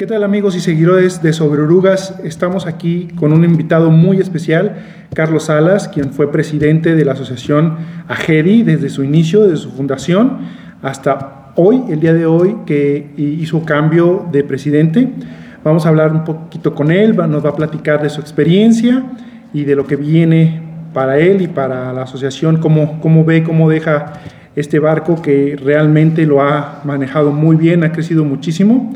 ¿Qué 0.00 0.06
tal 0.06 0.24
amigos 0.24 0.56
y 0.56 0.60
seguidores 0.60 1.22
de 1.22 1.34
Sobre 1.34 1.60
Orugas? 1.60 2.18
Estamos 2.24 2.66
aquí 2.66 3.08
con 3.16 3.34
un 3.34 3.44
invitado 3.44 3.90
muy 3.90 4.16
especial, 4.16 4.76
Carlos 5.12 5.42
Salas, 5.44 5.88
quien 5.88 6.14
fue 6.14 6.32
presidente 6.32 6.94
de 6.94 7.04
la 7.04 7.12
asociación 7.12 7.76
AGEDI 8.08 8.62
desde 8.62 8.88
su 8.88 9.04
inicio, 9.04 9.42
desde 9.42 9.58
su 9.58 9.72
fundación, 9.72 10.38
hasta 10.80 11.52
hoy, 11.54 11.82
el 11.90 12.00
día 12.00 12.14
de 12.14 12.24
hoy, 12.24 12.56
que 12.64 13.10
hizo 13.18 13.62
cambio 13.66 14.26
de 14.32 14.42
presidente. 14.42 15.06
Vamos 15.64 15.84
a 15.84 15.90
hablar 15.90 16.12
un 16.12 16.24
poquito 16.24 16.74
con 16.74 16.90
él, 16.90 17.14
nos 17.14 17.44
va 17.44 17.50
a 17.50 17.56
platicar 17.56 18.02
de 18.02 18.08
su 18.08 18.22
experiencia 18.22 19.04
y 19.52 19.64
de 19.64 19.76
lo 19.76 19.86
que 19.86 19.96
viene 19.96 20.62
para 20.94 21.18
él 21.18 21.42
y 21.42 21.46
para 21.46 21.92
la 21.92 22.04
asociación, 22.04 22.56
cómo, 22.56 23.02
cómo 23.02 23.26
ve, 23.26 23.42
cómo 23.42 23.68
deja 23.68 24.14
este 24.56 24.78
barco 24.78 25.20
que 25.20 25.58
realmente 25.62 26.24
lo 26.24 26.40
ha 26.40 26.80
manejado 26.84 27.32
muy 27.32 27.56
bien, 27.56 27.84
ha 27.84 27.92
crecido 27.92 28.24
muchísimo. 28.24 28.94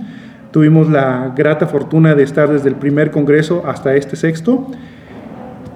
Tuvimos 0.55 0.89
la 0.89 1.33
grata 1.37 1.67
fortuna 1.67 2.15
de 2.15 2.23
estar 2.23 2.49
desde 2.49 2.69
el 2.69 2.77
primer 2.77 3.11
congreso 3.11 3.65
hasta 3.67 3.97
este 3.97 4.15
sexto 4.15 4.69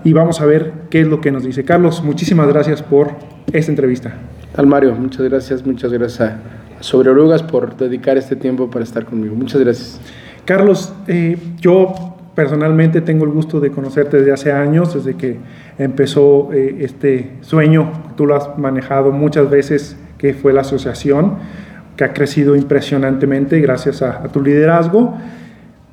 y 0.04 0.12
vamos 0.12 0.40
a 0.40 0.46
ver 0.46 0.72
qué 0.88 1.00
es 1.00 1.08
lo 1.08 1.20
que 1.20 1.32
nos 1.32 1.42
dice. 1.42 1.64
Carlos, 1.64 2.04
muchísimas 2.04 2.46
gracias 2.46 2.80
por 2.80 3.10
esta 3.52 3.72
entrevista. 3.72 4.14
Al 4.56 4.68
Mario, 4.68 4.94
muchas 4.94 5.22
gracias, 5.22 5.66
muchas 5.66 5.92
gracias 5.92 6.20
a 6.20 6.38
Sobre 6.78 7.10
Orugas 7.10 7.42
por 7.42 7.76
dedicar 7.76 8.18
este 8.18 8.36
tiempo 8.36 8.70
para 8.70 8.84
estar 8.84 9.04
conmigo. 9.04 9.34
Muchas 9.34 9.60
gracias. 9.60 10.00
Carlos, 10.44 10.94
eh, 11.08 11.36
yo 11.58 11.92
personalmente 12.36 13.00
tengo 13.00 13.24
el 13.24 13.32
gusto 13.32 13.58
de 13.58 13.72
conocerte 13.72 14.18
desde 14.18 14.30
hace 14.30 14.52
años, 14.52 14.94
desde 14.94 15.16
que 15.16 15.38
empezó 15.76 16.52
eh, 16.52 16.76
este 16.82 17.32
sueño, 17.40 17.90
tú 18.16 18.26
lo 18.26 18.36
has 18.36 18.56
manejado 18.56 19.10
muchas 19.10 19.50
veces, 19.50 19.96
que 20.18 20.34
fue 20.34 20.52
la 20.52 20.60
asociación 20.60 21.38
que 21.98 22.04
ha 22.04 22.12
crecido 22.12 22.54
impresionantemente 22.54 23.58
gracias 23.60 24.02
a, 24.02 24.22
tu 24.28 24.40
liderazgo, 24.40 25.14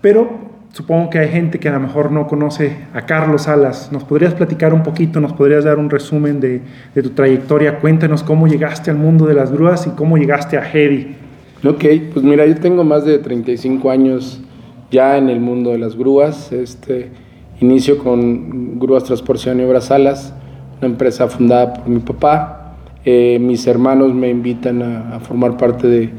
pero 0.01 0.29
supongo 0.71 1.09
que 1.09 1.17
hay 1.17 1.29
gente 1.29 1.59
que 1.59 1.67
a 1.67 1.71
lo 1.71 1.79
mejor 1.79 2.11
no 2.11 2.27
conoce 2.27 2.77
a 2.93 3.07
Carlos 3.07 3.43
Salas. 3.43 3.91
¿Nos 3.91 4.03
podrías 4.03 4.35
platicar 4.35 4.71
un 4.71 4.83
poquito, 4.83 5.19
nos 5.19 5.33
podrías 5.33 5.63
dar 5.63 5.79
un 5.79 5.89
resumen 5.89 6.39
de, 6.39 6.61
tu 6.93 7.09
trayectoria? 7.09 7.79
Cuéntanos 7.79 8.21
cómo 8.21 8.47
llegaste 8.47 8.91
al 8.91 8.97
mundo 8.97 9.25
de 9.25 9.33
las 9.33 9.51
grúas 9.51 9.87
y 9.87 9.89
cómo 9.89 10.15
llegaste 10.15 10.59
a 10.59 10.61
Heavy. 10.61 11.15
Ok, 11.63 11.83
pues 12.13 12.23
mira, 12.23 12.45
yo 12.45 12.55
tengo 12.57 12.83
más 12.83 13.03
de 13.03 13.17
35 13.17 13.89
años 13.89 14.43
ya 14.91 15.17
en 15.17 15.27
el 15.29 15.39
mundo 15.39 15.71
de 15.71 15.79
las 15.79 15.95
grúas. 15.95 16.51
Este, 16.51 17.09
inicio 17.61 17.97
con 17.97 18.79
Grúas 18.79 19.05
Transportación 19.05 19.59
y 19.59 19.63
Obras 19.63 19.85
Salas, 19.85 20.35
una 20.77 20.87
empresa 20.87 21.27
fundada 21.27 21.73
por 21.73 21.87
mi 21.87 21.99
papá, 21.99 22.64
eh, 23.05 23.37
mis 23.39 23.67
hermanos 23.67 24.15
me 24.15 24.29
invitan 24.29 24.81
a, 24.81 25.19
formar 25.19 25.57
parte 25.57 25.87
de, 25.87 26.09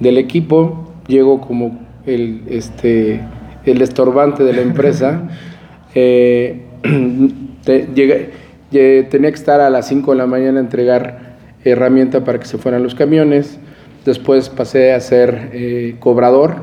del 0.00 0.18
equipo. 0.18 0.92
Llego 1.08 1.40
como 1.40 1.78
el, 2.04 2.42
este, 2.48 3.22
el 3.64 3.80
estorbante 3.80 4.44
de 4.44 4.52
la 4.52 4.62
empresa. 4.62 5.28
Eh, 5.98 6.60
tenía 7.64 9.08
que 9.08 9.34
estar 9.34 9.62
a 9.62 9.70
las 9.70 9.88
5 9.88 10.10
de 10.10 10.18
la 10.18 10.26
mañana 10.26 10.58
a 10.58 10.62
entregar 10.62 11.36
herramienta 11.64 12.22
para 12.22 12.38
que 12.38 12.44
se 12.44 12.58
fueran 12.58 12.82
los 12.82 12.94
camiones. 12.94 13.58
Después 14.04 14.50
pasé 14.50 14.92
a 14.92 15.00
ser 15.00 15.52
eh, 15.54 15.96
cobrador 15.98 16.56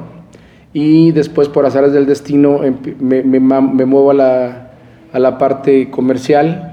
y 0.71 1.11
después 1.13 1.49
por 1.49 1.66
azares 1.66 1.94
del 1.94 2.05
destino 2.05 2.59
me, 2.99 3.23
me, 3.23 3.39
me 3.39 3.85
muevo 3.85 4.11
a 4.11 4.13
la, 4.13 4.71
a 5.11 5.17
la 5.17 5.39
parte 5.39 5.89
comercial 5.89 6.72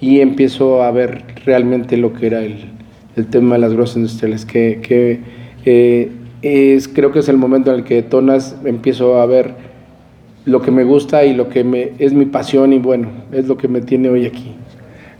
y 0.00 0.20
empiezo 0.20 0.82
a 0.82 0.90
ver 0.90 1.24
realmente 1.44 1.96
lo 1.96 2.12
que 2.12 2.26
era 2.26 2.40
el, 2.40 2.70
el 3.16 3.26
tema 3.26 3.56
de 3.56 3.60
las 3.60 3.72
grúas 3.72 3.96
industriales, 3.96 4.44
que, 4.44 4.80
que 4.82 5.20
eh, 5.64 6.12
es, 6.42 6.88
creo 6.88 7.12
que 7.12 7.18
es 7.18 7.28
el 7.28 7.36
momento 7.36 7.72
en 7.72 7.80
el 7.80 7.84
que 7.84 7.96
detonas, 7.96 8.56
empiezo 8.64 9.20
a 9.20 9.26
ver 9.26 9.54
lo 10.44 10.62
que 10.62 10.70
me 10.70 10.84
gusta 10.84 11.24
y 11.24 11.34
lo 11.34 11.48
que 11.48 11.64
me, 11.64 11.92
es 11.98 12.12
mi 12.12 12.26
pasión 12.26 12.72
y 12.72 12.78
bueno, 12.78 13.08
es 13.32 13.48
lo 13.48 13.56
que 13.56 13.68
me 13.68 13.80
tiene 13.80 14.08
hoy 14.08 14.26
aquí. 14.26 14.54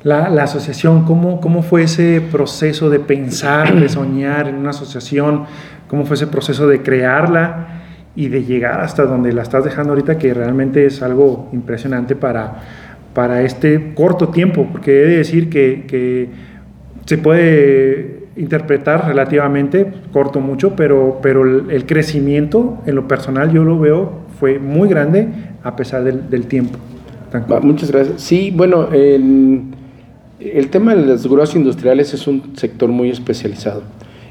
La, 0.05 0.29
la 0.31 0.45
asociación, 0.45 1.05
¿cómo, 1.05 1.41
¿cómo 1.41 1.63
fue 1.63 1.83
ese 1.83 2.21
proceso 2.21 2.89
de 2.89 3.01
pensar, 3.01 3.79
de 3.79 3.89
soñar 3.89 4.49
en 4.49 4.57
una 4.57 4.71
asociación? 4.71 5.45
¿Cómo 5.89 6.05
fue 6.05 6.15
ese 6.15 6.29
proceso 6.29 6.69
de 6.69 6.83
crearla 6.83 7.79
y 8.15 8.29
de 8.29 8.45
llegar 8.45 8.81
hasta 8.81 9.05
donde 9.05 9.33
la 9.33 9.43
estás 9.43 9.65
dejando 9.65 9.93
ahorita, 9.93 10.19
que 10.19 10.35
realmente 10.35 10.87
es 10.87 11.03
algo 11.03 11.49
impresionante 11.53 12.17
para 12.17 12.63
para 13.19 13.43
este 13.43 13.95
corto 13.97 14.29
tiempo, 14.29 14.69
porque 14.71 15.03
he 15.03 15.07
de 15.07 15.17
decir 15.17 15.51
que, 15.51 16.29
se 17.05 17.19
puede 17.19 18.29
interpretar 18.37 19.09
relativamente, 19.09 19.93
corto 20.13 20.39
mucho, 20.39 20.77
pero, 20.77 21.19
pero 21.21 21.43
el, 21.69 21.85
crecimiento 21.85 22.79
en 22.87 22.95
lo 22.95 23.09
personal 23.09 23.51
yo 23.51 23.65
lo 23.65 23.77
veo 23.81 24.13
fue 24.39 24.61
muy 24.61 24.89
grande 24.89 25.31
a 25.65 25.75
pesar 25.75 26.05
del, 26.05 26.47
tiempo. 26.47 26.79
Muchas 27.61 27.91
gracias. 27.91 28.23
Sí, 28.23 28.53
bueno, 28.55 28.93
el, 28.93 29.65
el 30.39 30.69
tema 30.69 30.95
de 30.95 31.05
las 31.05 31.27
grúas 31.27 31.57
industriales 31.57 32.15
es 32.15 32.29
un 32.29 32.57
sector 32.57 32.89
muy 32.89 33.11
especializado. 33.11 33.83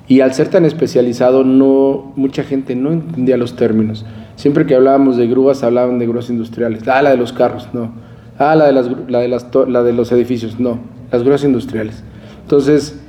Y 0.08 0.22
al 0.22 0.34
ser 0.34 0.48
tan 0.48 0.64
especializado, 0.64 1.44
no, 1.44 2.14
mucha 2.16 2.44
gente 2.44 2.74
no 2.74 2.94
entendía 2.94 3.36
los 3.36 3.58
términos. 3.58 4.06
Siempre 4.38 4.66
que 4.66 4.76
hablábamos 4.76 5.18
de 5.18 5.28
grúas, 5.28 5.62
hablaban 5.62 6.00
de 6.00 6.08
grúas 6.08 6.30
industriales. 6.30 6.88
Ah, 6.88 7.02
la 7.02 7.10
de 7.10 7.18
los 7.18 7.34
carros, 7.34 7.68
no 7.74 8.08
Ah, 8.40 8.56
la 8.56 8.66
de, 8.66 8.74
las, 8.74 8.90
la 9.08 9.20
de, 9.20 9.28
las, 9.28 9.48
la 9.68 9.84
de 9.84 9.94
los 9.94 10.12
edificios. 10.12 10.60
No, 10.60 10.80
las 11.12 11.24
grúas 11.24 11.44
industriales. 11.44 12.04
Entonces, 12.44 13.02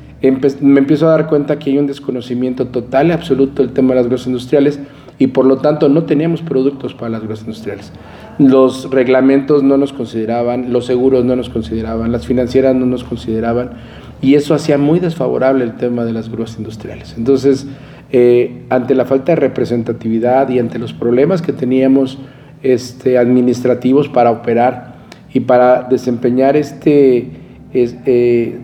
me 0.60 0.80
empiezo 0.80 1.06
a 1.06 1.10
dar 1.10 1.28
cuenta 1.28 1.58
que 1.58 1.70
hay 1.70 1.78
un 1.78 1.86
desconocimiento 1.86 2.66
total 2.68 3.08
y 3.08 3.12
absoluto 3.12 3.62
del 3.62 3.72
tema 3.72 3.90
de 3.90 3.96
las 3.96 4.06
grúas 4.06 4.26
industriales 4.26 4.80
y 5.18 5.28
por 5.28 5.44
lo 5.46 5.58
tanto 5.58 5.88
no 5.88 6.04
teníamos 6.04 6.42
productos 6.42 6.94
para 6.94 7.10
las 7.10 7.22
grúas 7.22 7.40
industriales. 7.40 7.92
Los 8.38 8.90
reglamentos 8.90 9.62
no 9.62 9.76
nos 9.76 9.92
consideraban, 9.92 10.72
los 10.72 10.86
seguros 10.86 11.24
no 11.24 11.36
nos 11.36 11.50
consideraban, 11.50 12.12
las 12.12 12.26
financieras 12.26 12.74
no 12.74 12.86
nos 12.86 13.04
consideraban 13.04 13.70
y 14.22 14.34
eso 14.34 14.54
hacía 14.54 14.78
muy 14.78 15.00
desfavorable 15.00 15.64
el 15.64 15.76
tema 15.76 16.04
de 16.04 16.12
las 16.12 16.28
grúas 16.30 16.56
industriales. 16.58 17.14
Entonces, 17.16 17.66
eh, 18.10 18.62
ante 18.70 18.94
la 18.94 19.04
falta 19.04 19.32
de 19.32 19.36
representatividad 19.36 20.48
y 20.48 20.58
ante 20.58 20.78
los 20.78 20.92
problemas 20.92 21.42
que 21.42 21.52
teníamos 21.52 22.18
este, 22.62 23.18
administrativos 23.18 24.08
para 24.08 24.30
operar, 24.30 24.97
y 25.32 25.40
para 25.40 25.82
desempeñar 25.82 26.56
este 26.56 27.30
eh, 27.72 28.58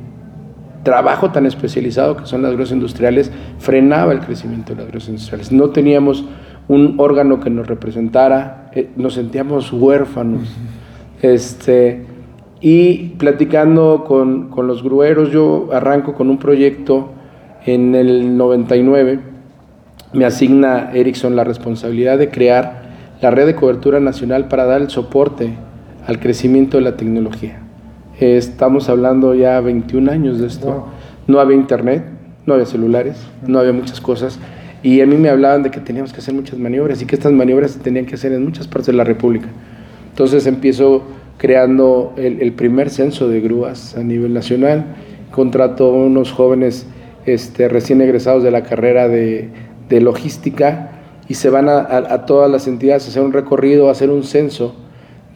trabajo 0.82 1.30
tan 1.30 1.46
especializado 1.46 2.16
que 2.16 2.26
son 2.26 2.42
las 2.42 2.52
grúas 2.52 2.70
industriales, 2.70 3.32
frenaba 3.58 4.12
el 4.12 4.20
crecimiento 4.20 4.74
de 4.74 4.82
las 4.82 4.88
grúas 4.88 5.08
industriales. 5.08 5.50
No 5.50 5.70
teníamos 5.70 6.24
un 6.68 6.94
órgano 6.98 7.40
que 7.40 7.50
nos 7.50 7.66
representara, 7.66 8.70
eh, 8.74 8.90
nos 8.96 9.14
sentíamos 9.14 9.72
huérfanos. 9.72 10.48
Este, 11.22 12.06
y 12.60 13.08
platicando 13.18 14.04
con, 14.06 14.50
con, 14.50 14.66
los 14.66 14.82
grueros, 14.82 15.30
yo 15.30 15.70
arranco 15.72 16.14
con 16.14 16.30
un 16.30 16.38
proyecto 16.38 17.10
en 17.66 17.94
el 17.94 18.36
99, 18.36 19.20
me 20.12 20.24
asigna 20.24 20.90
Ericsson 20.92 21.34
la 21.34 21.44
responsabilidad 21.44 22.18
de 22.18 22.30
crear 22.30 22.84
la 23.20 23.30
red 23.30 23.46
de 23.46 23.54
cobertura 23.54 24.00
nacional 24.00 24.48
para 24.48 24.64
dar 24.64 24.82
el 24.82 24.90
soporte 24.90 25.54
al 26.06 26.20
crecimiento 26.20 26.76
de 26.76 26.82
la 26.82 26.96
tecnología. 26.96 27.58
estamos 28.20 28.88
hablando 28.88 29.34
ya 29.34 29.60
21 29.60 30.10
años 30.10 30.38
de 30.38 30.46
esto. 30.46 30.86
No 31.26 31.40
había 31.40 31.56
internet, 31.56 32.04
no 32.46 32.54
había 32.54 32.66
celulares, 32.66 33.16
no 33.46 33.58
había 33.58 33.72
muchas 33.72 34.00
cosas. 34.00 34.38
Y 34.82 35.00
a 35.00 35.06
mí 35.06 35.16
me 35.16 35.30
hablaban 35.30 35.62
de 35.62 35.70
que 35.70 35.80
teníamos 35.80 36.12
que 36.12 36.20
hacer 36.20 36.34
muchas 36.34 36.58
maniobras 36.58 37.00
y 37.00 37.06
que 37.06 37.16
estas 37.16 37.32
maniobras 37.32 37.72
se 37.72 37.80
tenían 37.80 38.04
que 38.04 38.16
hacer 38.16 38.32
en 38.32 38.44
muchas 38.44 38.68
partes 38.68 38.88
de 38.88 38.92
la 38.92 39.04
República. 39.04 39.48
Entonces 40.10 40.46
empiezo 40.46 41.02
creando 41.38 42.12
el, 42.16 42.52
primer 42.52 42.90
censo 42.90 43.28
de 43.28 43.40
grúas 43.40 43.96
a 43.96 44.02
nivel 44.02 44.34
nacional. 44.34 44.84
Contrato 45.30 45.86
a 45.86 45.92
unos 45.92 46.30
jóvenes 46.30 46.86
este, 47.26 47.68
recién 47.68 48.00
egresados 48.02 48.42
de 48.42 48.50
la 48.50 48.62
carrera 48.62 49.08
de, 49.08 49.48
de 49.88 50.00
logística 50.00 50.90
y 51.26 51.34
se 51.34 51.48
van 51.48 51.68
a, 51.68 51.78
a, 51.78 52.26
todas 52.26 52.50
las 52.50 52.68
entidades 52.68 53.06
a 53.06 53.08
hacer 53.08 53.22
un 53.22 53.32
recorrido, 53.32 53.88
a 53.88 53.92
hacer 53.92 54.10
un 54.10 54.22
censo 54.22 54.76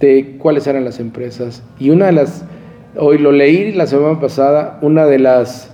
de 0.01 0.37
cuáles 0.39 0.67
eran 0.67 0.85
las 0.85 1.01
empresas. 1.01 1.63
Y 1.79 1.91
una 1.91 2.07
de 2.07 2.13
las, 2.13 2.45
hoy 2.97 3.19
lo 3.19 3.33
leí 3.33 3.73
la 3.73 3.87
semana 3.87 4.21
pasada, 4.21 4.79
una 4.83 5.07
de 5.07 5.19
las 5.19 5.71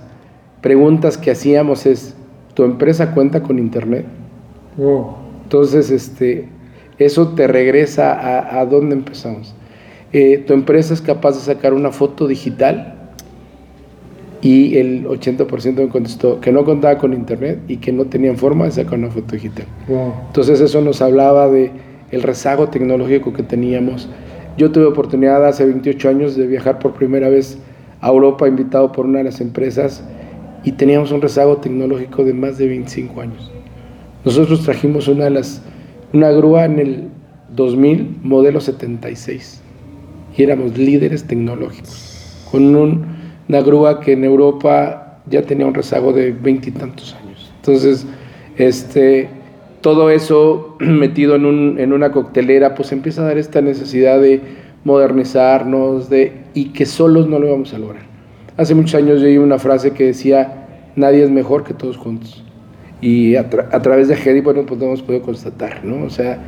preguntas 0.61 1.17
que 1.17 1.31
hacíamos 1.31 1.85
es, 1.85 2.15
¿tu 2.53 2.63
empresa 2.63 3.13
cuenta 3.13 3.41
con 3.41 3.59
internet? 3.59 4.05
Entonces, 5.43 5.91
este, 5.91 6.49
eso 6.97 7.29
te 7.29 7.47
regresa 7.47 8.13
a, 8.13 8.59
a 8.59 8.65
dónde 8.65 8.95
empezamos. 8.95 9.55
Eh, 10.13 10.43
tu 10.47 10.53
empresa 10.53 10.93
es 10.93 11.01
capaz 11.01 11.33
de 11.33 11.41
sacar 11.41 11.73
una 11.73 11.91
foto 11.91 12.25
digital 12.25 12.95
y 14.41 14.77
el 14.77 15.05
80% 15.05 15.73
me 15.73 15.89
contestó 15.89 16.39
que 16.39 16.51
no 16.51 16.63
contaba 16.63 16.97
con 16.97 17.13
internet 17.13 17.59
y 17.67 17.77
que 17.77 17.91
no 17.91 18.05
tenían 18.05 18.37
forma 18.37 18.65
de 18.65 18.71
sacar 18.71 18.99
una 18.99 19.09
foto 19.09 19.35
digital. 19.35 19.65
Entonces 20.27 20.61
eso 20.61 20.81
nos 20.81 21.01
hablaba 21.01 21.49
de 21.49 21.71
el 22.11 22.21
rezago 22.21 22.69
tecnológico 22.69 23.33
que 23.33 23.43
teníamos. 23.43 24.09
Yo 24.57 24.71
tuve 24.71 24.85
oportunidad 24.85 25.45
hace 25.45 25.65
28 25.65 26.09
años 26.09 26.35
de 26.35 26.47
viajar 26.47 26.79
por 26.79 26.93
primera 26.93 27.29
vez 27.29 27.57
a 28.01 28.09
Europa 28.09 28.47
invitado 28.47 28.91
por 28.91 29.05
una 29.05 29.19
de 29.19 29.25
las 29.25 29.41
empresas 29.41 30.03
y 30.63 30.73
teníamos 30.73 31.11
un 31.11 31.21
rezago 31.21 31.57
tecnológico 31.57 32.23
de 32.23 32.33
más 32.33 32.57
de 32.57 32.67
25 32.67 33.21
años. 33.21 33.51
Nosotros 34.23 34.63
trajimos 34.63 35.07
una 35.07 35.25
de 35.25 35.31
las 35.31 35.61
una 36.13 36.31
grúa 36.31 36.65
en 36.65 36.79
el 36.79 37.09
2000, 37.55 38.19
modelo 38.23 38.61
76. 38.61 39.61
Y 40.37 40.43
éramos 40.43 40.77
líderes 40.77 41.25
tecnológicos. 41.25 42.47
Con 42.51 42.75
una 42.75 43.61
grúa 43.61 43.99
que 43.99 44.13
en 44.13 44.23
Europa 44.23 45.21
ya 45.29 45.41
tenía 45.41 45.65
un 45.65 45.73
rezago 45.73 46.13
de 46.13 46.31
veintitantos 46.31 47.15
años. 47.15 47.51
Entonces, 47.57 48.05
este, 48.57 49.29
todo 49.85 50.09
eso 50.09 50.77
metido 50.79 51.35
en, 51.35 51.45
un, 51.45 51.75
en 51.77 51.93
una 51.93 52.11
coctelera, 52.11 52.73
pues 52.73 52.91
empieza 52.91 53.21
a 53.21 53.25
dar 53.25 53.37
esta 53.37 53.61
necesidad 53.61 54.19
de 54.19 54.41
modernizarnos 54.83 56.09
de, 56.09 56.33
y 56.55 56.69
que 56.69 56.87
solos 56.87 57.27
no 57.27 57.37
lo 57.37 57.51
vamos 57.51 57.71
a 57.75 57.77
lograr. 57.77 58.01
Hace 58.57 58.73
muchos 58.73 58.95
años 58.95 59.21
yo 59.21 59.27
oí 59.27 59.37
una 59.37 59.59
frase 59.59 59.91
que 59.91 60.05
decía, 60.05 60.65
nadie 60.95 61.23
es 61.23 61.29
mejor 61.29 61.63
que 61.63 61.75
todos 61.75 61.97
juntos. 61.97 62.43
Y 62.99 63.35
a, 63.35 63.47
través 63.47 64.07
de 64.07 64.15
Hedy, 64.15 64.41
bueno, 64.41 64.65
pues 64.65 64.79
lo 64.79 64.87
hemos 64.87 65.03
podido 65.03 65.21
constatar, 65.21 65.85
¿no? 65.85 66.03
O 66.03 66.09
sea, 66.09 66.39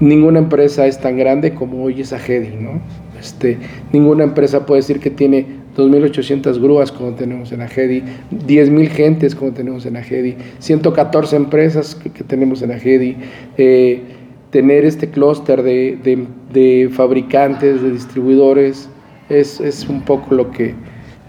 ninguna 0.00 0.40
empresa 0.40 0.88
es 0.88 0.98
tan 0.98 1.16
grande 1.16 1.54
como 1.54 1.84
hoy 1.84 2.00
es 2.00 2.10
Hedy, 2.10 2.56
¿no? 2.56 2.80
Este, 3.16 3.58
ninguna 3.92 4.24
empresa 4.24 4.66
puede 4.66 4.80
decir 4.80 4.98
que 4.98 5.10
tiene 5.10 5.46
2.800 5.76 6.58
grúas 6.60 6.90
como 6.90 7.12
tenemos 7.12 7.52
en 7.52 7.60
Agedi, 7.60 8.02
10.000 8.32 8.88
gentes 8.88 9.34
como 9.34 9.52
tenemos 9.52 9.84
en 9.86 9.96
Agedi, 9.96 10.36
114 10.58 11.36
empresas 11.36 11.94
que, 11.94 12.24
tenemos 12.24 12.62
en 12.62 12.72
Agedi, 12.72 13.16
eh, 13.58 14.00
tener 14.50 14.84
este 14.84 15.10
clúster 15.10 15.62
de, 15.62 16.90
fabricantes, 16.92 17.82
de 17.82 17.90
distribuidores, 17.90 18.88
es, 19.28 19.86
un 19.88 20.02
poco 20.02 20.34
lo 20.34 20.50
que, 20.50 20.74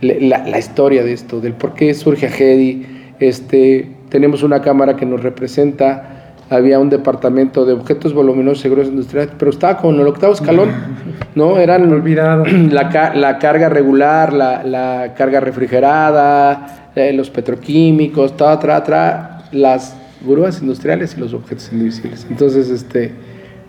la, 0.02 0.60
historia 0.60 1.04
de 1.04 1.14
esto, 1.14 1.42
del 1.42 1.54
por 1.54 1.74
qué 1.74 1.94
surge 1.94 2.28
Agedi, 2.28 2.86
este, 3.20 3.88
tenemos 4.10 4.44
una 4.44 4.62
cámara 4.62 4.96
que 4.96 5.06
nos 5.06 5.24
representa, 5.24 6.17
había 6.50 6.80
un 6.80 6.90
departamento 6.90 7.66
de 7.66 7.74
objetos 7.74 8.14
voluminosos 8.14 8.60
seguros 8.60 8.88
industriales, 8.88 9.34
pero 9.38 9.52
estaba 9.52 9.78
como 9.78 9.94
en 9.94 10.02
el 10.02 10.08
octavo 10.08 10.34
escalón, 10.34 10.70
¿no? 11.36 11.58
Eran 11.58 11.92
Olvidado. 11.92 12.46
La, 12.72 13.14
la 13.16 13.38
carga 13.40 13.70
regular, 13.70 14.34
la, 14.34 14.64
la 14.64 15.14
carga 15.16 15.40
refrigerada, 15.40 16.92
eh, 16.96 17.14
los 17.14 17.30
petroquímicos, 17.30 18.36
toda, 18.38 18.60
tra, 18.60 18.84
tra, 18.84 19.44
las 19.52 19.96
grúas 20.26 20.62
industriales 20.62 21.16
y 21.18 21.20
los 21.20 21.34
objetos 21.34 21.72
invisibles. 21.72 22.26
Entonces, 22.30 22.70
este, 22.70 23.14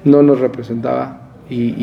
no 0.04 0.22
nos 0.22 0.40
representaba 0.40 1.28
y, 1.50 1.74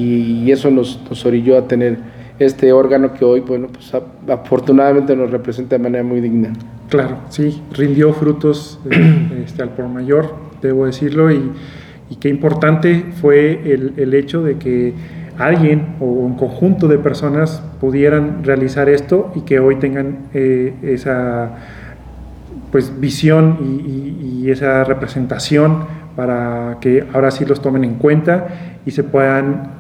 y 0.43 0.51
eso 0.51 0.69
nos, 0.71 1.01
nos, 1.09 1.25
orilló 1.25 1.57
a 1.57 1.67
tener 1.67 1.97
este 2.39 2.71
órgano 2.73 3.13
que 3.13 3.25
hoy, 3.25 3.39
bueno, 3.39 3.67
pues 3.67 3.91
afortunadamente 4.27 5.15
nos 5.15 5.31
representa 5.31 5.77
de 5.77 5.83
manera 5.83 6.03
muy 6.03 6.21
digna. 6.21 6.53
Claro, 6.89 7.17
sí, 7.29 7.61
rindió 7.71 8.13
frutos 8.13 8.79
eh, 8.89 9.43
este, 9.45 9.63
al 9.63 9.69
por 9.69 9.87
mayor, 9.87 10.33
debo 10.65 10.85
decirlo, 10.85 11.31
y, 11.31 11.51
qué 12.19 12.29
importante 12.29 13.03
fue 13.19 13.59
el, 13.65 14.13
hecho 14.13 14.41
de 14.43 14.57
que 14.57 14.93
alguien 15.37 15.95
o 15.99 16.05
un 16.05 16.35
conjunto 16.35 16.87
de 16.87 16.97
personas 16.97 17.61
pudieran 17.81 18.43
realizar 18.43 18.87
esto 18.89 19.31
y 19.35 19.41
que 19.41 19.59
hoy 19.59 19.75
tengan 19.77 20.19
eh, 20.33 20.73
esa 20.81 21.51
pues 22.71 22.99
visión 22.99 23.57
y, 23.61 24.43
y, 24.43 24.51
esa 24.51 24.83
representación 24.83 25.85
para 26.15 26.77
que 26.79 27.05
ahora 27.13 27.31
sí 27.31 27.43
los 27.43 27.61
tomen 27.61 27.83
en 27.83 27.95
cuenta 27.95 28.47
y 28.85 28.91
se 28.91 29.03
puedan 29.03 29.71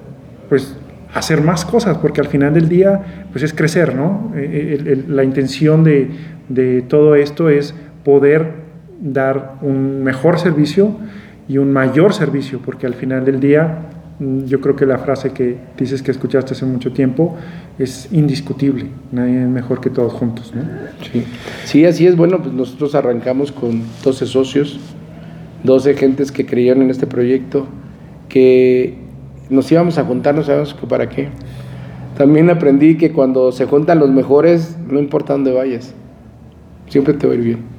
pues 0.49 0.75
hacer 1.13 1.41
más 1.41 1.63
cosas, 1.63 1.97
porque 1.97 2.21
al 2.21 2.27
final 2.27 2.53
del 2.53 2.67
día 2.67 3.27
pues 3.31 3.43
es 3.43 3.53
crecer, 3.53 3.95
¿no? 3.95 4.33
Eh, 4.35 4.77
eh, 4.85 5.03
la 5.07 5.23
intención 5.23 5.83
de, 5.83 6.09
de 6.49 6.81
todo 6.81 7.15
esto 7.15 7.49
es 7.49 7.73
poder 8.03 8.64
dar 9.01 9.57
un 9.61 10.03
mejor 10.03 10.39
servicio 10.39 10.95
y 11.47 11.57
un 11.57 11.71
mayor 11.71 12.13
servicio, 12.13 12.59
porque 12.63 12.87
al 12.87 12.95
final 12.95 13.25
del 13.25 13.39
día 13.39 13.79
mm, 14.19 14.45
yo 14.45 14.61
creo 14.61 14.75
que 14.75 14.85
la 14.85 14.97
frase 14.97 15.31
que 15.31 15.57
dices 15.77 16.01
que 16.01 16.11
escuchaste 16.11 16.53
hace 16.53 16.65
mucho 16.65 16.91
tiempo 16.91 17.35
es 17.77 18.09
indiscutible, 18.11 18.87
nadie 19.11 19.43
es 19.43 19.47
mejor 19.47 19.81
que 19.81 19.89
todos 19.89 20.13
juntos. 20.13 20.53
Sí. 21.11 21.23
sí, 21.65 21.85
así 21.85 22.07
es. 22.07 22.15
Bueno, 22.15 22.41
pues 22.41 22.53
nosotros 22.53 22.95
arrancamos 22.95 23.51
con 23.51 23.83
12 24.03 24.25
socios, 24.25 24.79
12 25.63 25.93
gentes 25.95 26.31
que 26.31 26.45
creyeron 26.45 26.83
en 26.83 26.89
este 26.89 27.05
proyecto, 27.05 27.67
que 28.29 28.97
nos 29.49 29.71
íbamos 29.71 29.97
a 29.97 30.03
juntar, 30.03 30.33
no 30.35 30.43
sabemos 30.43 30.73
para 30.73 31.09
qué. 31.09 31.29
También 32.17 32.49
aprendí 32.49 32.97
que 32.97 33.11
cuando 33.11 33.51
se 33.51 33.65
juntan 33.65 33.99
los 33.99 34.09
mejores, 34.09 34.77
no 34.89 34.99
importa 34.99 35.33
dónde 35.33 35.51
vayas, 35.51 35.93
siempre 36.87 37.13
te 37.13 37.27
va 37.27 37.33
a 37.33 37.35
ir 37.35 37.43
bien. 37.43 37.74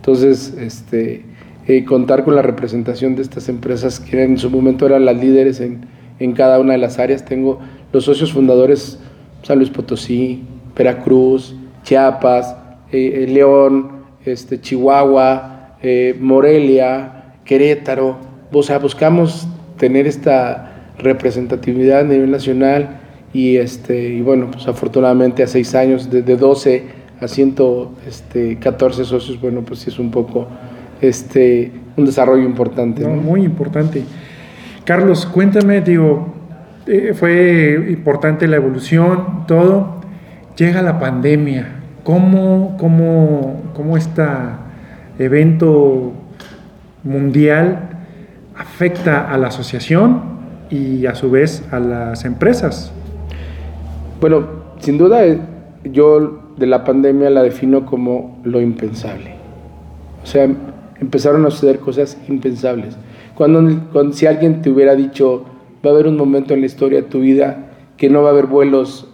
Entonces, 0.00 0.54
este, 0.58 1.24
eh, 1.66 1.84
contar 1.84 2.24
con 2.24 2.34
la 2.34 2.42
representación 2.42 3.16
de 3.16 3.22
estas 3.22 3.50
empresas 3.50 4.00
que 4.00 4.22
en 4.22 4.38
su 4.38 4.48
momento 4.50 4.86
eran 4.86 5.04
las 5.04 5.16
líderes 5.16 5.60
en, 5.60 5.82
en 6.18 6.32
cada 6.32 6.58
una 6.58 6.72
de 6.72 6.78
las 6.78 6.98
áreas. 6.98 7.24
Tengo 7.24 7.60
los 7.92 8.04
socios 8.04 8.32
fundadores 8.32 8.98
San 9.42 9.58
Luis 9.58 9.70
Potosí, 9.70 10.42
Veracruz, 10.74 11.54
Chiapas, 11.82 12.56
eh, 12.92 13.24
eh, 13.24 13.26
León, 13.28 14.00
este, 14.24 14.60
Chihuahua, 14.60 15.76
Morelia, 16.18 17.34
Querétaro. 17.44 18.18
O 18.52 18.62
sea, 18.62 18.78
buscamos 18.78 19.46
tener 19.78 20.06
esta 20.06 20.92
representatividad 20.98 22.00
a 22.00 22.04
nivel 22.04 22.30
nacional 22.30 23.00
y, 23.32 23.56
este, 23.56 24.08
y 24.08 24.20
bueno, 24.20 24.50
pues 24.50 24.66
afortunadamente 24.66 25.42
a 25.42 25.46
seis 25.46 25.74
años, 25.74 26.10
desde 26.10 26.36
12 26.36 26.99
a 27.20 27.28
114 27.28 29.04
socios, 29.04 29.40
bueno, 29.40 29.62
pues 29.62 29.80
sí 29.80 29.90
es 29.90 29.98
un 29.98 30.10
poco 30.10 30.48
este, 31.00 31.72
un 31.96 32.04
desarrollo 32.04 32.44
importante. 32.44 33.06
Muy 33.06 33.42
importante. 33.44 34.04
Carlos, 34.84 35.26
cuéntame, 35.26 35.80
digo, 35.82 36.34
eh, 36.86 37.12
fue 37.14 37.86
importante 37.90 38.48
la 38.48 38.56
evolución, 38.56 39.44
todo. 39.46 40.00
Llega 40.56 40.82
la 40.82 40.98
pandemia. 40.98 41.76
¿Cómo, 42.04 42.76
cómo, 42.78 43.62
cómo 43.74 43.96
este 43.96 44.22
evento 45.18 46.12
mundial 47.04 47.90
afecta 48.56 49.30
a 49.30 49.38
la 49.38 49.48
asociación 49.48 50.22
y 50.70 51.06
a 51.06 51.14
su 51.14 51.30
vez 51.30 51.62
a 51.70 51.78
las 51.78 52.24
empresas? 52.24 52.92
Bueno, 54.20 54.48
sin 54.80 54.98
duda 54.98 55.20
yo 55.84 56.40
de 56.56 56.66
la 56.66 56.84
pandemia 56.84 57.30
la 57.30 57.42
defino 57.42 57.86
como 57.86 58.38
lo 58.44 58.60
impensable. 58.60 59.34
O 60.22 60.26
sea, 60.26 60.48
empezaron 61.00 61.46
a 61.46 61.50
suceder 61.50 61.78
cosas 61.80 62.18
impensables. 62.28 62.96
Cuando, 63.34 64.12
si 64.12 64.26
alguien 64.26 64.60
te 64.60 64.70
hubiera 64.70 64.94
dicho, 64.94 65.44
va 65.84 65.90
a 65.90 65.94
haber 65.94 66.06
un 66.06 66.16
momento 66.16 66.52
en 66.52 66.60
la 66.60 66.66
historia 66.66 67.02
de 67.02 67.08
tu 67.08 67.20
vida 67.20 67.70
que 67.96 68.10
no 68.10 68.22
va 68.22 68.28
a 68.28 68.32
haber 68.32 68.46
vuelos 68.46 69.08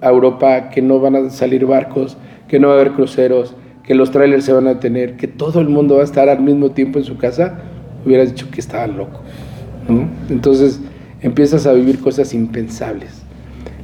a 0.00 0.08
Europa, 0.08 0.70
que 0.70 0.82
no 0.82 0.98
van 0.98 1.14
a 1.14 1.30
salir 1.30 1.64
barcos, 1.66 2.16
que 2.48 2.58
no 2.58 2.68
va 2.68 2.74
a 2.74 2.76
haber 2.80 2.92
cruceros, 2.92 3.54
que 3.84 3.94
los 3.94 4.10
trailers 4.10 4.44
se 4.44 4.52
van 4.52 4.66
a 4.66 4.74
detener, 4.74 5.16
que 5.16 5.28
todo 5.28 5.60
el 5.60 5.68
mundo 5.68 5.96
va 5.96 6.00
a 6.00 6.04
estar 6.04 6.28
al 6.28 6.40
mismo 6.40 6.70
tiempo 6.70 6.98
en 6.98 7.04
su 7.04 7.16
casa, 7.16 7.60
hubieras 8.04 8.30
dicho 8.30 8.50
que 8.50 8.60
estaba 8.60 8.86
loco. 8.86 9.20
Entonces 10.28 10.80
empiezas 11.20 11.66
a 11.66 11.72
vivir 11.72 12.00
cosas 12.00 12.34
impensables. 12.34 13.22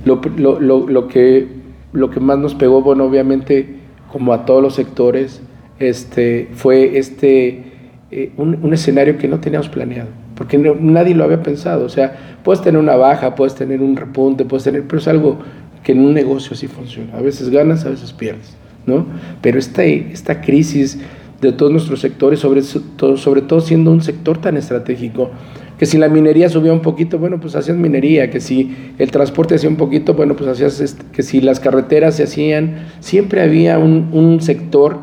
Lo, 0.04 0.20
lo, 0.36 0.60
lo, 0.60 0.88
lo 0.88 1.08
que 1.08 1.63
lo 1.94 2.10
que 2.10 2.20
más 2.20 2.38
nos 2.38 2.54
pegó, 2.54 2.82
bueno, 2.82 3.04
obviamente, 3.04 3.76
como 4.12 4.34
a 4.34 4.44
todos 4.44 4.62
los 4.62 4.74
sectores, 4.74 5.40
este, 5.78 6.48
fue 6.52 6.98
este, 6.98 7.72
eh, 8.10 8.32
un, 8.36 8.72
escenario 8.74 9.16
que 9.16 9.28
no 9.28 9.40
teníamos 9.40 9.68
planeado, 9.68 10.08
porque 10.34 10.58
nadie 10.58 11.14
lo 11.14 11.24
había 11.24 11.42
pensado. 11.42 11.86
O 11.86 11.88
sea, 11.88 12.38
puedes 12.42 12.60
tener 12.60 12.80
una 12.80 12.96
baja, 12.96 13.34
puedes 13.34 13.54
tener 13.54 13.80
un 13.80 13.96
repunte, 13.96 14.44
puedes 14.44 14.64
tener, 14.64 14.82
pero 14.82 14.98
es 14.98 15.08
algo 15.08 15.38
que 15.82 15.92
en 15.92 16.00
un 16.00 16.12
negocio 16.12 16.52
así 16.52 16.66
funciona. 16.66 17.16
A 17.16 17.20
veces 17.20 17.48
ganas, 17.48 17.84
a 17.86 17.90
veces 17.90 18.12
pierdes, 18.12 18.56
¿no? 18.86 19.06
Pero 19.40 19.58
esta, 19.58 19.84
esta 19.84 20.40
crisis 20.40 20.98
de 21.40 21.52
todos 21.52 21.70
nuestros 21.70 22.00
sectores, 22.00 22.40
sobre 22.40 22.62
todo, 22.96 23.16
sobre 23.16 23.42
todo 23.42 23.60
siendo 23.60 23.92
un 23.92 24.02
sector 24.02 24.38
tan 24.38 24.56
estratégico, 24.56 25.30
que 25.84 25.90
si 25.90 25.98
la 25.98 26.08
minería 26.08 26.48
subía 26.48 26.72
un 26.72 26.80
poquito, 26.80 27.18
bueno, 27.18 27.38
pues 27.38 27.54
hacías 27.56 27.76
minería, 27.76 28.30
que 28.30 28.40
si 28.40 28.74
el 28.98 29.10
transporte 29.10 29.56
hacía 29.56 29.68
un 29.68 29.76
poquito, 29.76 30.14
bueno, 30.14 30.34
pues 30.34 30.48
hacías, 30.48 30.80
este, 30.80 31.04
que 31.12 31.22
si 31.22 31.42
las 31.42 31.60
carreteras 31.60 32.16
se 32.16 32.22
hacían, 32.22 32.86
siempre 33.00 33.42
había 33.42 33.78
un, 33.78 34.40
sector 34.40 34.96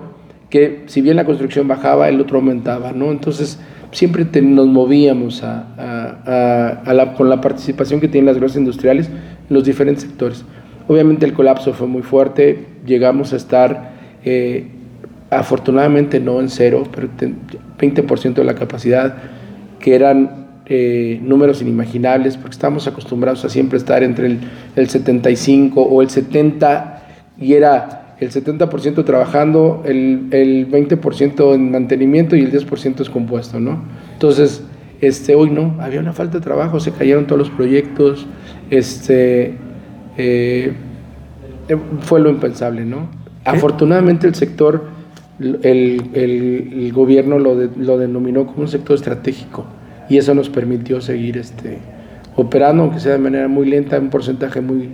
que 0.49 0.81
si 0.87 1.01
bien 1.01 1.17
la 1.17 1.25
construcción 1.25 1.67
bajaba, 1.67 2.09
el 2.09 2.19
otro 2.19 2.39
aumentaba, 2.39 2.93
¿no? 2.93 3.11
Entonces, 3.11 3.59
siempre 3.91 4.25
nos 4.41 4.65
movíamos 4.65 5.43
a, 5.43 7.13
con 7.15 7.29
la 7.29 7.41
participación 7.41 8.01
que 8.01 8.07
tienen 8.07 8.25
las 8.25 8.37
grandes 8.37 8.57
industriales 8.57 9.07
en 9.07 9.53
los 9.55 9.63
diferentes 9.63 10.03
sectores. 10.03 10.45
Obviamente 10.87 11.27
el 11.27 11.33
colapso 11.33 11.73
fue 11.73 11.85
muy 11.85 12.01
fuerte, 12.01 12.65
llegamos 12.87 13.33
a 13.33 13.35
estar, 13.35 13.91
eh, 14.25 14.65
afortunadamente 15.29 16.19
no 16.19 16.39
en 16.39 16.49
cero, 16.49 16.87
pero 16.91 17.07
20% 17.77 18.33
de 18.33 18.43
la 18.43 18.55
capacidad, 18.55 19.15
que 19.79 19.93
eran 19.93 20.40
eh, 20.65 21.19
números 21.21 21.61
inimaginables, 21.61 22.37
porque 22.37 22.53
estamos 22.53 22.87
acostumbrados 22.87 23.43
a 23.45 23.49
siempre 23.49 23.77
estar 23.77 24.03
entre 24.03 24.27
el, 24.27 24.39
el 24.75 24.89
75 24.89 25.81
o 25.81 26.01
el 26.01 26.09
70 26.09 27.03
y 27.39 27.53
era 27.53 28.15
el 28.19 28.31
70% 28.31 29.03
trabajando, 29.03 29.81
el, 29.85 30.27
el 30.31 30.69
20% 30.69 31.55
en 31.55 31.71
mantenimiento 31.71 32.35
y 32.35 32.41
el 32.41 32.51
10% 32.51 33.01
es 33.01 33.09
compuesto, 33.09 33.59
¿no? 33.59 33.83
Entonces, 34.13 34.63
Este, 35.01 35.33
hoy 35.33 35.49
no, 35.49 35.77
había 35.79 35.99
una 35.99 36.13
falta 36.13 36.37
de 36.37 36.43
trabajo, 36.43 36.79
se 36.79 36.91
cayeron 36.91 37.25
todos 37.25 37.39
los 37.39 37.49
proyectos, 37.49 38.27
este, 38.69 39.55
eh, 40.15 40.73
fue 42.01 42.19
lo 42.19 42.29
impensable, 42.29 42.85
¿no? 42.85 43.09
Afortunadamente 43.43 44.27
el 44.27 44.35
sector, 44.35 44.83
el, 45.39 46.91
gobierno 46.93 47.39
lo, 47.39 47.55
lo, 47.55 47.97
denominó 47.97 48.45
como 48.45 48.61
un 48.61 48.67
sector 48.67 48.95
estratégico 48.95 49.65
y 50.09 50.17
eso 50.17 50.33
nos 50.33 50.49
permitió 50.49 51.01
seguir 51.01 51.37
este, 51.37 51.77
operando, 52.35 52.83
aunque 52.83 52.99
sea 52.99 53.13
de 53.13 53.19
manera 53.19 53.47
muy 53.47 53.67
lenta, 53.67 53.99
un 53.99 54.09
porcentaje 54.09 54.61
muy, 54.61 54.89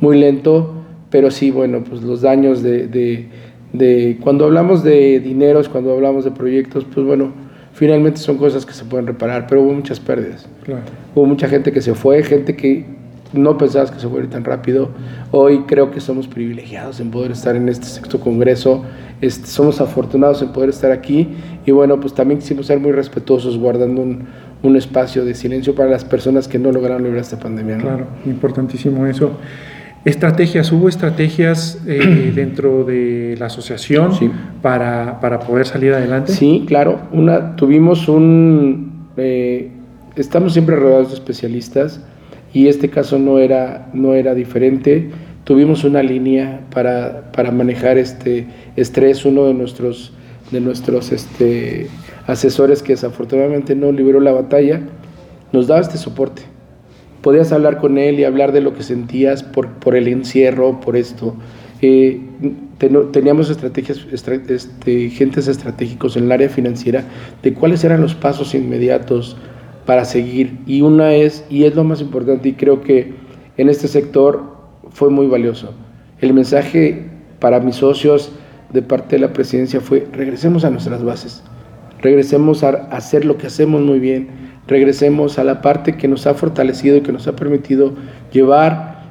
muy 0.00 0.18
lento, 0.18 0.74
pero 1.10 1.30
sí, 1.30 1.50
bueno, 1.50 1.84
pues 1.84 2.02
los 2.02 2.22
daños 2.22 2.62
de, 2.62 2.86
de, 2.86 3.28
de 3.72 4.18
cuando 4.20 4.44
hablamos 4.44 4.82
de 4.82 5.20
dineros, 5.20 5.68
cuando 5.68 5.92
hablamos 5.92 6.24
de 6.24 6.30
proyectos, 6.30 6.84
pues 6.92 7.06
bueno, 7.06 7.32
finalmente 7.72 8.18
son 8.18 8.38
cosas 8.38 8.66
que 8.66 8.72
se 8.72 8.84
pueden 8.84 9.06
reparar, 9.06 9.46
pero 9.48 9.62
hubo 9.62 9.72
muchas 9.72 10.00
pérdidas. 10.00 10.48
Hubo 11.14 11.26
mucha 11.26 11.48
gente 11.48 11.72
que 11.72 11.80
se 11.80 11.94
fue, 11.94 12.22
gente 12.22 12.56
que 12.56 12.84
no 13.32 13.58
pensabas 13.58 13.90
que 13.90 14.00
se 14.00 14.08
fuera 14.08 14.28
tan 14.28 14.44
rápido. 14.44 14.88
Hoy 15.30 15.64
creo 15.66 15.90
que 15.90 16.00
somos 16.00 16.26
privilegiados 16.28 17.00
en 17.00 17.10
poder 17.10 17.32
estar 17.32 17.56
en 17.56 17.68
este 17.68 17.86
sexto 17.86 18.20
congreso, 18.20 18.84
este, 19.20 19.46
somos 19.46 19.80
afortunados 19.80 20.42
en 20.42 20.52
poder 20.52 20.70
estar 20.70 20.90
aquí 20.92 21.28
y 21.66 21.70
bueno, 21.70 22.00
pues 22.00 22.14
también 22.14 22.40
quisimos 22.40 22.66
ser 22.66 22.80
muy 22.80 22.92
respetuosos 22.92 23.58
guardando 23.58 24.02
un, 24.02 24.26
un 24.62 24.76
espacio 24.76 25.24
de 25.24 25.34
silencio 25.34 25.74
para 25.74 25.88
las 25.88 26.04
personas 26.04 26.48
que 26.48 26.58
no 26.58 26.72
lograron 26.72 27.02
librar 27.02 27.20
esta 27.20 27.38
pandemia. 27.38 27.78
Claro, 27.78 28.06
importantísimo 28.26 29.06
eso. 29.06 29.38
Estrategias, 30.04 30.72
¿hubo 30.72 30.88
estrategias 30.88 31.80
eh, 31.86 32.32
dentro 32.34 32.84
de 32.84 33.36
la 33.38 33.46
asociación 33.46 34.12
para, 34.62 35.20
para, 35.20 35.40
poder 35.40 35.66
salir 35.66 35.92
adelante? 35.92 36.32
Sí, 36.32 36.64
claro. 36.66 37.00
Una, 37.12 37.56
tuvimos 37.56 38.08
un... 38.08 39.08
Eh, 39.16 39.70
estamos 40.16 40.52
siempre 40.52 40.76
rodeados 40.76 41.08
de 41.08 41.14
especialistas 41.14 42.00
y 42.52 42.68
este 42.68 42.88
caso 42.88 43.18
no 43.18 43.38
era, 43.38 43.90
no 43.92 44.14
era 44.14 44.34
diferente. 44.34 45.10
Tuvimos 45.44 45.84
una 45.84 46.02
línea 46.02 46.60
para, 46.70 47.30
para 47.32 47.50
manejar 47.50 47.98
este 47.98 48.46
estrés, 48.76 49.24
uno 49.24 49.46
de 49.46 49.54
nuestros, 49.54 50.12
de 50.50 50.60
nuestros 50.60 51.12
este, 51.12 51.88
asesores 52.28 52.84
que 52.84 52.92
desafortunadamente 52.92 53.74
no 53.74 53.90
liberó 53.90 54.20
la 54.20 54.32
batalla, 54.32 54.80
nos 55.52 55.66
daba 55.66 55.80
este 55.80 55.98
soporte 55.98 56.42
podías 57.22 57.52
hablar 57.52 57.78
con 57.78 57.98
él 57.98 58.18
y 58.20 58.24
hablar 58.24 58.52
de 58.52 58.60
lo 58.60 58.74
que 58.74 58.82
sentías 58.82 59.42
por, 59.42 59.68
por 59.74 59.96
el 59.96 60.08
encierro, 60.08 60.80
por 60.80 60.96
esto. 60.96 61.34
Eh, 61.80 62.20
teníamos 63.12 63.50
estrategias, 63.50 64.06
este, 64.10 65.10
gentes 65.10 65.48
estratégicos 65.48 66.16
en 66.16 66.24
el 66.24 66.32
área 66.32 66.48
financiera 66.48 67.04
de 67.42 67.54
cuáles 67.54 67.84
eran 67.84 68.00
los 68.00 68.14
pasos 68.14 68.54
inmediatos 68.54 69.36
para 69.84 70.04
seguir. 70.04 70.58
Y 70.66 70.82
una 70.82 71.14
es, 71.14 71.44
y 71.50 71.64
es 71.64 71.74
lo 71.74 71.84
más 71.84 72.00
importante, 72.00 72.48
y 72.48 72.52
creo 72.54 72.80
que 72.80 73.12
en 73.56 73.68
este 73.68 73.88
sector 73.88 74.56
fue 74.90 75.10
muy 75.10 75.26
valioso. 75.26 75.72
El 76.20 76.34
mensaje 76.34 77.06
para 77.40 77.60
mis 77.60 77.76
socios 77.76 78.32
de 78.72 78.82
parte 78.82 79.16
de 79.16 79.20
la 79.20 79.32
presidencia 79.32 79.80
fue, 79.80 80.06
regresemos 80.12 80.64
a 80.64 80.70
nuestras 80.70 81.02
bases, 81.02 81.42
regresemos 82.00 82.64
a 82.64 82.70
hacer 82.90 83.24
lo 83.24 83.36
que 83.38 83.46
hacemos 83.46 83.82
muy 83.82 83.98
bien, 83.98 84.28
regresemos 84.66 85.38
a 85.38 85.44
la 85.44 85.62
parte 85.62 85.96
que 85.96 86.08
nos 86.08 86.26
ha 86.26 86.34
fortalecido 86.34 86.96
y 86.96 87.00
que 87.00 87.12
nos 87.12 87.26
ha 87.26 87.34
permitido 87.34 87.92
llevar. 88.32 89.02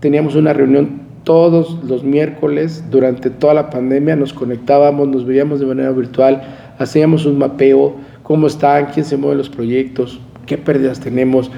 Teníamos 0.00 0.34
una 0.34 0.52
reunión 0.52 1.06
todos 1.24 1.78
los 1.84 2.04
miércoles 2.04 2.84
durante 2.90 3.30
toda 3.30 3.54
la 3.54 3.70
pandemia, 3.70 4.14
nos 4.14 4.32
conectábamos, 4.32 5.08
nos 5.08 5.26
veíamos 5.26 5.58
de 5.58 5.66
manera 5.66 5.90
virtual, 5.90 6.42
hacíamos 6.78 7.26
un 7.26 7.38
mapeo, 7.38 7.96
cómo 8.22 8.46
están, 8.46 8.86
quién 8.94 9.04
se 9.04 9.16
mueve 9.16 9.36
los 9.36 9.48
proyectos, 9.48 10.20
qué 10.46 10.56
pérdidas 10.56 11.00
tenemos, 11.00 11.50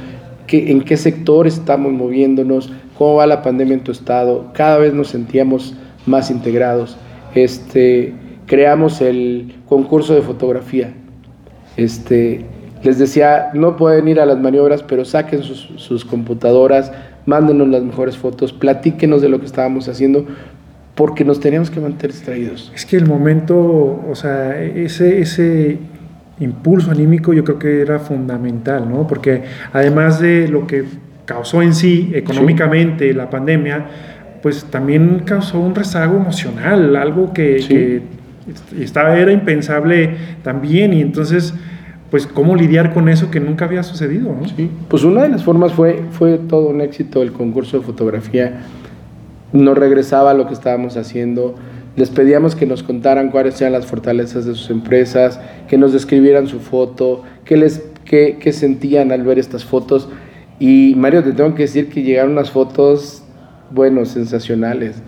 qué, 0.47 0.71
en 0.71 0.81
qué 0.81 0.97
sector 0.97 1.47
estamos 1.47 1.93
moviéndonos, 1.93 2.73
cómo 2.97 3.17
va 3.17 3.27
la 3.27 3.43
pandemia 3.43 3.75
en 3.75 3.85
tu 3.85 3.93
estado. 3.93 4.47
Cada 4.55 4.79
vez 4.79 4.95
nos 4.95 5.09
sentíamos 5.09 5.75
más 6.07 6.31
integrados. 6.31 6.97
Este, 7.35 8.15
creamos 8.49 9.01
el 9.01 9.55
concurso 9.69 10.15
de 10.15 10.23
fotografía. 10.23 10.93
Este, 11.77 12.45
les 12.83 12.99
decía, 12.99 13.51
no 13.55 13.77
pueden 13.77 14.09
ir 14.09 14.19
a 14.19 14.27
las 14.27 14.39
maniobras, 14.39 14.83
pero 14.83 15.05
saquen 15.05 15.43
sus, 15.43 16.05
computadoras, 16.05 16.91
mándenos 17.27 17.69
las 17.69 17.83
mejores 17.83 18.17
fotos, 18.17 18.53
platíquenos 18.53 19.23
de 19.23 19.29
lo 19.29 19.39
que 19.39 19.47
estábamos 19.47 19.89
haciendo, 19.89 20.27
porque 20.95 21.25
nos 21.25 21.39
teníamos 21.39 21.71
que 21.71 21.79
mantener 21.79 22.13
distraídos. 22.13 22.73
Es 22.75 22.85
que 22.85 22.97
el 22.97 23.07
momento, 23.07 23.57
o 23.57 24.15
sea, 24.15 24.61
ese, 24.61 25.21
ese 25.21 25.79
impulso 26.41 26.91
anímico 26.91 27.33
yo 27.33 27.45
creo 27.45 27.59
que 27.59 27.81
era 27.83 27.99
fundamental, 27.99 28.89
¿no? 28.89 29.07
Porque 29.07 29.43
además 29.73 30.21
de 30.21 30.49
lo 30.49 30.67
que 30.67 30.85
causó 31.27 31.63
en 31.63 31.75
sí 31.75 32.11
económicamente 32.15 33.13
la 33.13 33.29
pandemia, 33.29 33.87
pues 34.43 34.65
también 34.65 35.23
causó 35.25 35.61
un 35.61 35.75
rezago 35.75 36.17
emocional, 36.17 36.97
algo 36.97 37.33
que, 37.33 37.57
que 37.69 38.03
estaba, 38.79 39.19
era 39.19 39.33
impensable 39.33 40.17
también, 40.43 40.93
y 40.93 41.01
entonces 41.01 41.55
pues 42.11 42.27
cómo 42.27 42.57
lidiar 42.57 42.95
con 42.95 43.09
eso 43.09 43.31
que 43.31 43.41
nunca 43.41 43.67
había 43.67 43.83
sucedido. 43.83 44.35
¿no? 44.35 44.49
Sí, 44.49 44.71
pues 44.89 45.05
una 45.05 45.23
de 45.23 45.29
las 45.29 45.45
formas 45.45 45.73
fue, 45.73 46.03
fue 46.13 46.39
todo 46.39 46.69
un 46.69 46.81
éxito 46.81 47.23
el 47.23 47.33
concurso 47.33 47.79
de 47.79 47.85
fotografía. 47.85 48.61
Nos 49.53 49.77
regresaba 49.77 50.31
a 50.31 50.35
lo 50.35 50.47
que 50.47 50.55
estábamos 50.55 50.97
haciendo. 50.97 51.55
Les 51.97 52.11
pedíamos 52.11 52.55
que 52.55 52.65
nos 52.65 52.83
contaran 52.83 53.31
cuáles 53.31 53.61
eran 53.61 53.73
las 53.73 53.87
fortalezas 53.87 54.45
de 54.47 54.55
sus 54.55 54.71
empresas, 54.71 55.41
que 55.69 55.77
nos 55.77 55.93
describieran 55.93 56.47
su 56.47 56.61
foto, 56.61 57.25
qué, 57.45 57.57
les, 57.57 57.83
qué, 58.05 58.39
qué 58.41 58.53
sentían 58.53 59.11
al 59.11 59.23
ver 59.25 59.39
estas 59.39 59.65
fotos. 59.65 60.09
Y 60.61 60.95
Mario, 60.97 61.25
te 61.25 61.33
tengo 61.33 61.55
que 61.55 61.63
decir 61.63 61.89
que 61.89 62.03
llegaron 62.03 62.33
unas 62.33 62.51
fotos, 62.51 63.23
bueno, 63.71 64.05
sensacionales, 64.05 65.03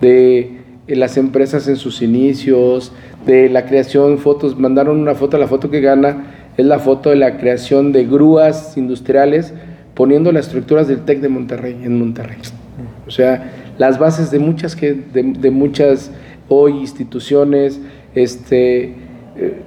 de 0.00 0.55
las 0.88 1.16
empresas 1.16 1.66
en 1.68 1.76
sus 1.76 2.02
inicios, 2.02 2.92
de 3.26 3.48
la 3.48 3.66
creación, 3.66 4.18
fotos, 4.18 4.58
mandaron 4.58 4.98
una 4.98 5.14
foto, 5.14 5.36
la 5.38 5.48
foto 5.48 5.70
que 5.70 5.80
gana 5.80 6.52
es 6.56 6.64
la 6.64 6.78
foto 6.78 7.10
de 7.10 7.16
la 7.16 7.38
creación 7.38 7.92
de 7.92 8.04
grúas 8.04 8.76
industriales 8.76 9.52
poniendo 9.94 10.30
las 10.30 10.46
estructuras 10.46 10.86
del 10.88 11.00
TEC 11.00 11.20
de 11.20 11.28
Monterrey 11.28 11.80
en 11.82 11.98
Monterrey. 11.98 12.38
O 13.06 13.10
sea, 13.10 13.52
las 13.78 13.98
bases 13.98 14.30
de 14.30 14.38
muchas, 14.38 14.78
de, 14.80 15.02
de 15.12 15.50
muchas 15.50 16.10
hoy 16.48 16.72
instituciones, 16.78 17.80
este, 18.14 18.94
eh, 19.36 19.62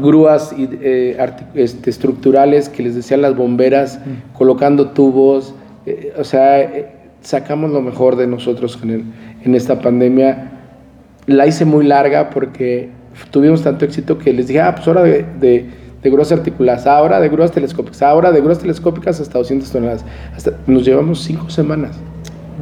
grúas 0.00 0.54
eh, 0.58 1.16
este, 1.54 1.90
estructurales 1.90 2.68
que 2.68 2.82
les 2.82 2.94
decían 2.94 3.22
las 3.22 3.36
bomberas, 3.36 4.00
colocando 4.36 4.90
tubos, 4.90 5.54
eh, 5.86 6.12
o 6.18 6.24
sea, 6.24 6.70
sacamos 7.20 7.70
lo 7.70 7.80
mejor 7.80 8.16
de 8.16 8.26
nosotros 8.26 8.78
en, 8.82 9.12
en 9.44 9.54
esta 9.54 9.80
pandemia. 9.80 10.52
La 11.26 11.46
hice 11.46 11.64
muy 11.64 11.86
larga 11.86 12.30
porque 12.30 12.90
tuvimos 13.30 13.62
tanto 13.62 13.84
éxito 13.84 14.18
que 14.18 14.32
les 14.32 14.48
dije, 14.48 14.60
ah, 14.60 14.74
pues 14.74 14.88
hora 14.88 15.02
de 15.02 15.80
de 16.02 16.10
grúas 16.10 16.32
articuladas, 16.32 16.86
ahora 16.86 17.20
de 17.20 17.28
grúas 17.28 17.52
telescópicas, 17.52 18.02
ahora 18.02 18.32
de 18.32 18.40
grúas 18.40 18.58
telescópicas 18.58 19.20
hasta 19.20 19.38
200 19.38 19.70
toneladas. 19.70 20.04
Hasta, 20.34 20.52
nos 20.66 20.84
llevamos 20.84 21.22
cinco 21.22 21.50
semanas 21.50 21.96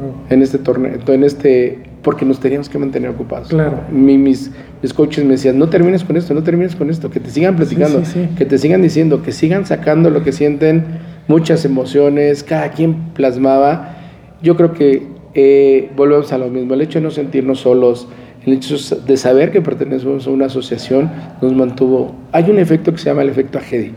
oh. 0.01 0.33
en 0.33 0.41
este 0.41 0.57
torneo, 0.57 0.99
en 1.07 1.23
este, 1.23 1.79
porque 2.03 2.25
nos 2.25 2.39
teníamos 2.39 2.67
que 2.67 2.77
mantener 2.77 3.09
ocupados. 3.09 3.47
Claro. 3.47 3.79
mis, 3.91 4.51
mis 4.81 4.93
coaches 4.93 5.23
me 5.23 5.31
decían, 5.31 5.57
no 5.57 5.69
termines 5.69 6.03
con 6.03 6.17
esto, 6.17 6.33
no 6.33 6.43
termines 6.43 6.75
con 6.75 6.89
esto, 6.89 7.09
que 7.09 7.19
te 7.19 7.29
sigan 7.29 7.55
platicando, 7.55 8.01
que 8.37 8.45
te 8.45 8.57
sigan 8.57 8.81
diciendo, 8.81 9.23
que 9.23 9.31
sigan 9.31 9.65
sacando 9.65 10.09
lo 10.09 10.23
que 10.23 10.31
sienten, 10.31 10.83
muchas 11.27 11.63
emociones, 11.63 12.43
cada 12.43 12.71
quien 12.71 13.13
plasmaba. 13.13 13.95
Yo 14.41 14.57
creo 14.57 14.73
que 14.73 15.07
eh, 15.33 15.91
volvemos 15.95 16.31
a 16.33 16.37
lo 16.37 16.47
mismo, 16.47 16.73
el 16.73 16.81
hecho 16.81 16.99
de 16.99 17.03
no 17.03 17.11
sentirnos 17.11 17.59
solos, 17.59 18.07
el 18.45 18.53
hecho 18.53 18.75
de 19.05 19.17
saber 19.17 19.51
que 19.51 19.61
pertenecemos 19.61 20.25
a 20.27 20.29
una 20.29 20.45
asociación 20.45 21.11
nos 21.41 21.53
mantuvo. 21.53 22.15
Hay 22.31 22.49
un 22.49 22.57
efecto 22.57 22.91
que 22.91 22.97
se 22.97 23.05
llama 23.05 23.21
el 23.21 23.29
efecto 23.29 23.57
Agedi, 23.57 23.93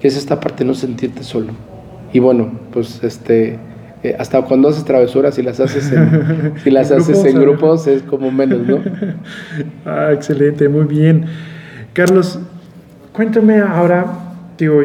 que 0.00 0.08
es 0.08 0.16
esta 0.16 0.40
parte 0.40 0.64
de 0.64 0.66
no 0.66 0.74
sentirte 0.74 1.22
solo. 1.22 1.52
Y 2.12 2.18
bueno, 2.18 2.50
pues 2.72 3.02
este, 3.04 3.58
eh, 4.02 4.16
hasta 4.18 4.42
cuando 4.42 4.68
haces 4.68 4.84
travesuras 4.84 5.38
y 5.38 5.42
las 5.42 5.60
haces 5.60 5.92
en, 5.92 6.54
si 6.64 6.70
las 6.70 6.90
haces 6.90 7.24
en 7.24 7.40
grupos 7.40 7.86
es 7.86 8.02
como 8.02 8.30
menos, 8.30 8.66
¿no? 8.66 8.78
ah, 9.86 10.10
excelente, 10.12 10.68
muy 10.68 10.84
bien. 10.84 11.26
Carlos, 11.92 12.40
cuéntame 13.12 13.58
ahora, 13.58 14.06
tío, 14.56 14.82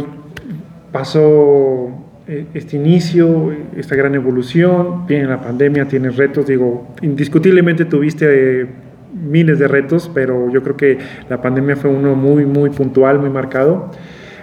pasó 0.91 2.04
este 2.27 2.77
inicio, 2.77 3.53
esta 3.77 3.95
gran 3.95 4.15
evolución, 4.15 5.05
viene 5.05 5.27
la 5.27 5.41
pandemia, 5.41 5.87
tienes 5.87 6.15
retos, 6.15 6.47
digo, 6.47 6.87
indiscutiblemente 7.01 7.85
tuviste 7.85 8.61
eh, 8.61 8.67
miles 9.13 9.59
de 9.59 9.67
retos, 9.67 10.09
pero 10.13 10.51
yo 10.51 10.63
creo 10.63 10.75
que 10.75 10.97
la 11.29 11.41
pandemia 11.41 11.75
fue 11.75 11.91
uno 11.91 12.15
muy, 12.15 12.45
muy 12.45 12.71
puntual, 12.71 13.19
muy 13.19 13.29
marcado. 13.29 13.91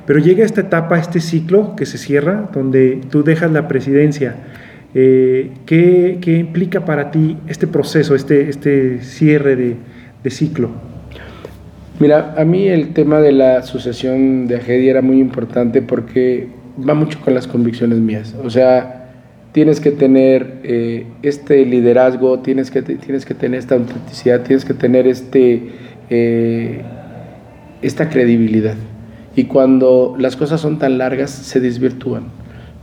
Pero 0.06 0.18
llega 0.18 0.44
esta 0.44 0.62
etapa, 0.62 0.98
este 0.98 1.20
ciclo 1.20 1.74
que 1.76 1.86
se 1.86 1.98
cierra, 1.98 2.50
donde 2.52 3.00
tú 3.10 3.22
dejas 3.22 3.50
la 3.52 3.68
presidencia. 3.68 4.36
Eh, 4.94 5.52
¿qué, 5.64 6.18
¿qué, 6.20 6.36
implica 6.36 6.84
para 6.84 7.10
ti 7.10 7.38
este 7.48 7.66
proceso, 7.66 8.14
este, 8.14 8.48
este 8.48 9.00
cierre 9.00 9.56
de, 9.56 9.76
de 10.22 10.30
ciclo? 10.30 10.70
Mira, 11.98 12.34
a 12.36 12.44
mí 12.44 12.68
el 12.68 12.92
tema 12.92 13.20
de 13.20 13.32
la 13.32 13.62
sucesión 13.62 14.46
de 14.48 14.56
Agedi 14.56 14.88
era 14.88 15.02
muy 15.02 15.20
importante 15.20 15.82
porque 15.82 16.48
va 16.78 16.94
mucho 16.94 17.20
con 17.20 17.34
las 17.34 17.46
convicciones 17.46 17.98
mías. 17.98 18.34
O 18.42 18.50
sea, 18.50 19.10
tienes 19.52 19.80
que 19.80 19.90
tener 19.90 20.60
eh, 20.64 21.06
este 21.22 21.64
liderazgo, 21.64 22.40
tienes 22.40 22.70
que, 22.70 22.82
tienes 22.82 23.24
que 23.24 23.34
tener 23.34 23.60
esta 23.60 23.74
autenticidad, 23.74 24.42
tienes 24.42 24.64
que 24.64 24.74
tener 24.74 25.06
este, 25.06 25.70
eh, 26.10 26.82
esta 27.82 28.08
credibilidad. 28.08 28.76
Y 29.36 29.44
cuando 29.44 30.14
las 30.18 30.36
cosas 30.36 30.60
son 30.60 30.78
tan 30.78 30.98
largas, 30.98 31.30
se 31.30 31.60
desvirtúan. 31.60 32.24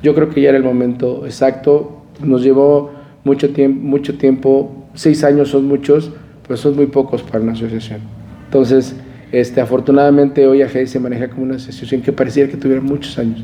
Yo 0.02 0.16
creo 0.16 0.30
que 0.30 0.42
ya 0.42 0.50
era 0.50 0.58
el 0.58 0.64
momento 0.64 1.26
exacto. 1.26 2.04
Nos 2.24 2.44
llevó 2.44 2.92
mucho 3.24 3.52
tiempo, 3.52 3.86
mucho 3.86 4.18
tiempo 4.18 4.88
seis 4.94 5.24
años 5.24 5.50
son 5.50 5.66
muchos, 5.68 6.12
pero 6.44 6.58
son 6.58 6.76
muy 6.76 6.88
pocos 6.88 7.22
para 7.22 7.44
una 7.44 7.54
asociación. 7.54 8.02
Entonces, 8.46 8.96
este, 9.32 9.62
afortunadamente 9.62 10.48
hoy 10.48 10.64
AGEI 10.64 10.88
se 10.88 11.00
maneja 11.00 11.30
como 11.30 11.44
una 11.44 11.56
asociación 11.56 12.02
que 12.02 12.12
pareciera 12.12 12.50
que 12.50 12.58
tuviera 12.58 12.82
muchos 12.82 13.18
años. 13.20 13.44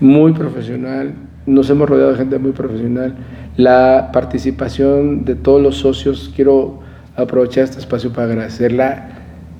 Muy 0.00 0.32
profesional, 0.32 1.12
nos 1.44 1.68
hemos 1.68 1.88
rodeado 1.88 2.12
de 2.12 2.18
gente 2.18 2.38
muy 2.38 2.52
profesional. 2.52 3.14
La 3.56 4.10
participación 4.12 5.26
de 5.26 5.34
todos 5.34 5.60
los 5.60 5.76
socios, 5.76 6.32
quiero 6.34 6.80
aprovechar 7.16 7.64
este 7.64 7.78
espacio 7.78 8.10
para 8.10 8.28
agradecerla. 8.28 9.10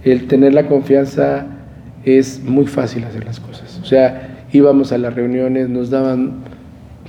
El 0.03 0.27
tener 0.29 0.55
la 0.55 0.67
confianza 0.67 1.47
es 2.05 2.43
muy 2.43 2.67
fácil 2.67 3.05
hacer 3.05 3.25
las 3.25 3.39
cosas. 3.39 3.81
O 3.83 3.85
sea, 3.85 4.47
íbamos 4.53 4.93
a 4.93 4.99
las 4.99 5.15
reuniones, 5.15 5.69
nos 5.69 5.91
daban, 5.91 6.37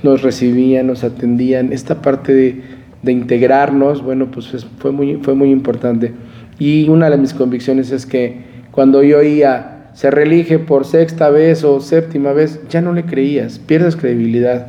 nos 0.02 0.20
recibían, 0.20 0.86
nos 0.86 1.02
atendían. 1.02 1.72
Esta 1.72 2.02
parte 2.02 2.34
de, 2.34 2.62
de 3.02 3.12
integrarnos, 3.12 4.02
bueno, 4.02 4.30
pues 4.30 4.66
fue 4.78 4.92
muy, 4.92 5.16
fue 5.22 5.34
muy 5.34 5.50
importante. 5.50 6.12
Y 6.58 6.88
una 6.88 7.08
de 7.08 7.16
mis 7.16 7.32
convicciones 7.32 7.92
es 7.92 8.04
que 8.04 8.42
cuando 8.72 9.02
yo 9.02 9.18
oía, 9.18 9.71
se 9.94 10.10
reelige 10.10 10.58
por 10.58 10.84
sexta 10.84 11.30
vez 11.30 11.64
o 11.64 11.80
séptima 11.80 12.32
vez, 12.32 12.60
ya 12.68 12.80
no 12.80 12.92
le 12.92 13.04
creías, 13.04 13.58
pierdes 13.58 13.96
credibilidad. 13.96 14.68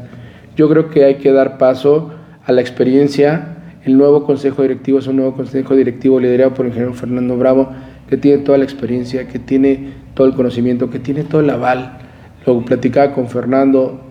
Yo 0.55 0.69
creo 0.69 0.89
que 0.89 1.05
hay 1.05 1.15
que 1.15 1.31
dar 1.31 1.57
paso 1.57 2.11
a 2.45 2.51
la 2.51 2.61
experiencia. 2.61 3.57
El 3.85 3.97
nuevo 3.97 4.25
consejo 4.25 4.61
directivo 4.61 4.99
es 4.99 5.07
un 5.07 5.17
nuevo 5.17 5.33
consejo 5.33 5.75
directivo 5.75 6.19
liderado 6.19 6.53
por 6.53 6.65
el 6.65 6.71
ingeniero 6.71 6.93
Fernando 6.93 7.37
Bravo, 7.37 7.69
que 8.09 8.17
tiene 8.17 8.43
toda 8.43 8.57
la 8.57 8.63
experiencia, 8.63 9.27
que 9.27 9.39
tiene 9.39 9.93
todo 10.13 10.27
el 10.27 10.33
conocimiento, 10.33 10.89
que 10.89 10.99
tiene 10.99 11.23
todo 11.23 11.41
el 11.41 11.49
aval. 11.49 11.97
Lo 12.45 12.63
platicaba 12.63 13.13
con 13.13 13.27
Fernando, 13.27 14.01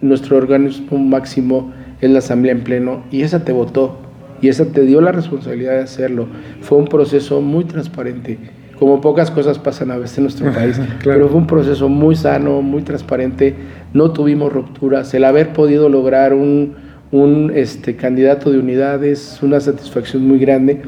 nuestro 0.00 0.36
organismo 0.36 0.98
máximo 0.98 1.72
es 2.00 2.10
la 2.10 2.20
asamblea 2.20 2.52
en 2.52 2.62
pleno 2.62 3.02
y 3.10 3.22
esa 3.22 3.44
te 3.44 3.52
votó 3.52 3.98
y 4.40 4.48
esa 4.48 4.66
te 4.66 4.82
dio 4.82 5.00
la 5.00 5.12
responsabilidad 5.12 5.72
de 5.72 5.82
hacerlo. 5.82 6.28
Fue 6.60 6.78
un 6.78 6.86
proceso 6.86 7.40
muy 7.40 7.64
transparente, 7.64 8.38
como 8.78 9.00
pocas 9.00 9.30
cosas 9.30 9.58
pasan 9.58 9.90
a 9.90 9.98
veces 9.98 10.18
en 10.18 10.24
nuestro 10.24 10.52
país, 10.54 10.80
pero 11.02 11.28
fue 11.28 11.38
un 11.38 11.46
proceso 11.46 11.88
muy 11.88 12.14
sano, 12.16 12.62
muy 12.62 12.82
transparente, 12.82 13.54
no 13.92 14.12
tuvimos 14.12 14.52
rupturas, 14.52 15.12
el 15.14 15.24
haber 15.24 15.52
podido 15.52 15.88
lograr 15.88 16.34
un, 16.34 16.74
un 17.10 17.52
este, 17.54 17.96
candidato 17.96 18.50
de 18.50 18.58
unidades, 18.58 19.38
una 19.42 19.60
satisfacción 19.60 20.26
muy 20.26 20.38
grande, 20.38 20.82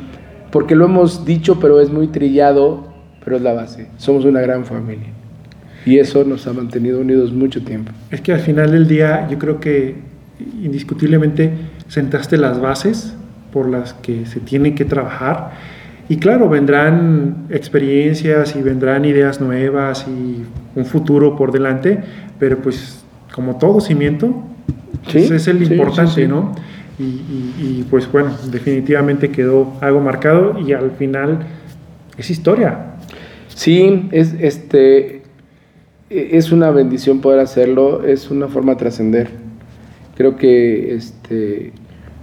porque 0.51 0.75
lo 0.75 0.87
hemos 0.87 1.25
dicho, 1.25 1.59
pero 1.61 1.81
es 1.81 1.91
muy 1.91 2.09
trillado, 2.09 2.89
pero 3.25 3.37
es 3.37 3.43
la 3.43 3.53
base, 3.53 3.89
somos 3.97 4.25
una 4.25 4.41
gran 4.41 4.65
familia. 4.65 5.09
Y 5.87 5.99
eso 5.99 6.25
nos 6.25 6.47
ha 6.47 6.53
mantenido 6.53 7.01
unidos 7.01 7.33
mucho 7.33 7.63
tiempo. 7.63 7.93
Es 8.11 8.21
que 8.21 8.33
al 8.33 8.41
final 8.41 8.71
del 8.71 8.87
día 8.87 9.27
yo 9.31 9.39
creo 9.39 9.61
que 9.61 9.97
indiscutiblemente 10.63 11.53
sentaste 11.89 12.37
las 12.37 12.61
bases 12.61 13.15
por 13.53 13.69
las 13.69 13.95
que 13.95 14.27
se 14.27 14.41
tiene 14.41 14.75
que 14.75 14.85
trabajar. 14.85 15.53
Y 16.11 16.17
claro, 16.17 16.49
vendrán 16.49 17.47
experiencias 17.51 18.57
y 18.57 18.63
vendrán 18.63 19.05
ideas 19.05 19.41
nuevas 19.41 20.09
y 20.09 20.45
un 20.75 20.85
futuro 20.85 21.37
por 21.37 21.53
delante, 21.53 22.01
pero 22.37 22.59
pues 22.59 23.05
como 23.33 23.59
todo 23.59 23.81
cimiento, 23.81 24.35
pues, 25.05 25.31
es 25.31 25.47
el 25.47 25.63
importante, 25.63 26.27
¿no? 26.27 26.53
Y, 26.99 27.87
pues 27.89 28.11
bueno, 28.11 28.37
definitivamente 28.51 29.31
quedó 29.31 29.73
algo 29.81 30.01
marcado 30.01 30.59
y 30.59 30.73
al 30.73 30.91
final 30.91 31.47
es 32.19 32.29
historia. 32.29 32.97
Sí, 33.47 34.09
es, 34.11 34.35
este, 34.41 35.23
es 36.11 36.51
una 36.51 36.73
bendición 36.73 37.21
poder 37.21 37.39
hacerlo, 37.39 38.05
es 38.05 38.33
una 38.33 38.49
forma 38.49 38.73
de 38.73 38.79
trascender. 38.81 39.29
Creo 40.17 40.37
que 40.37 40.93
este, 40.93 41.73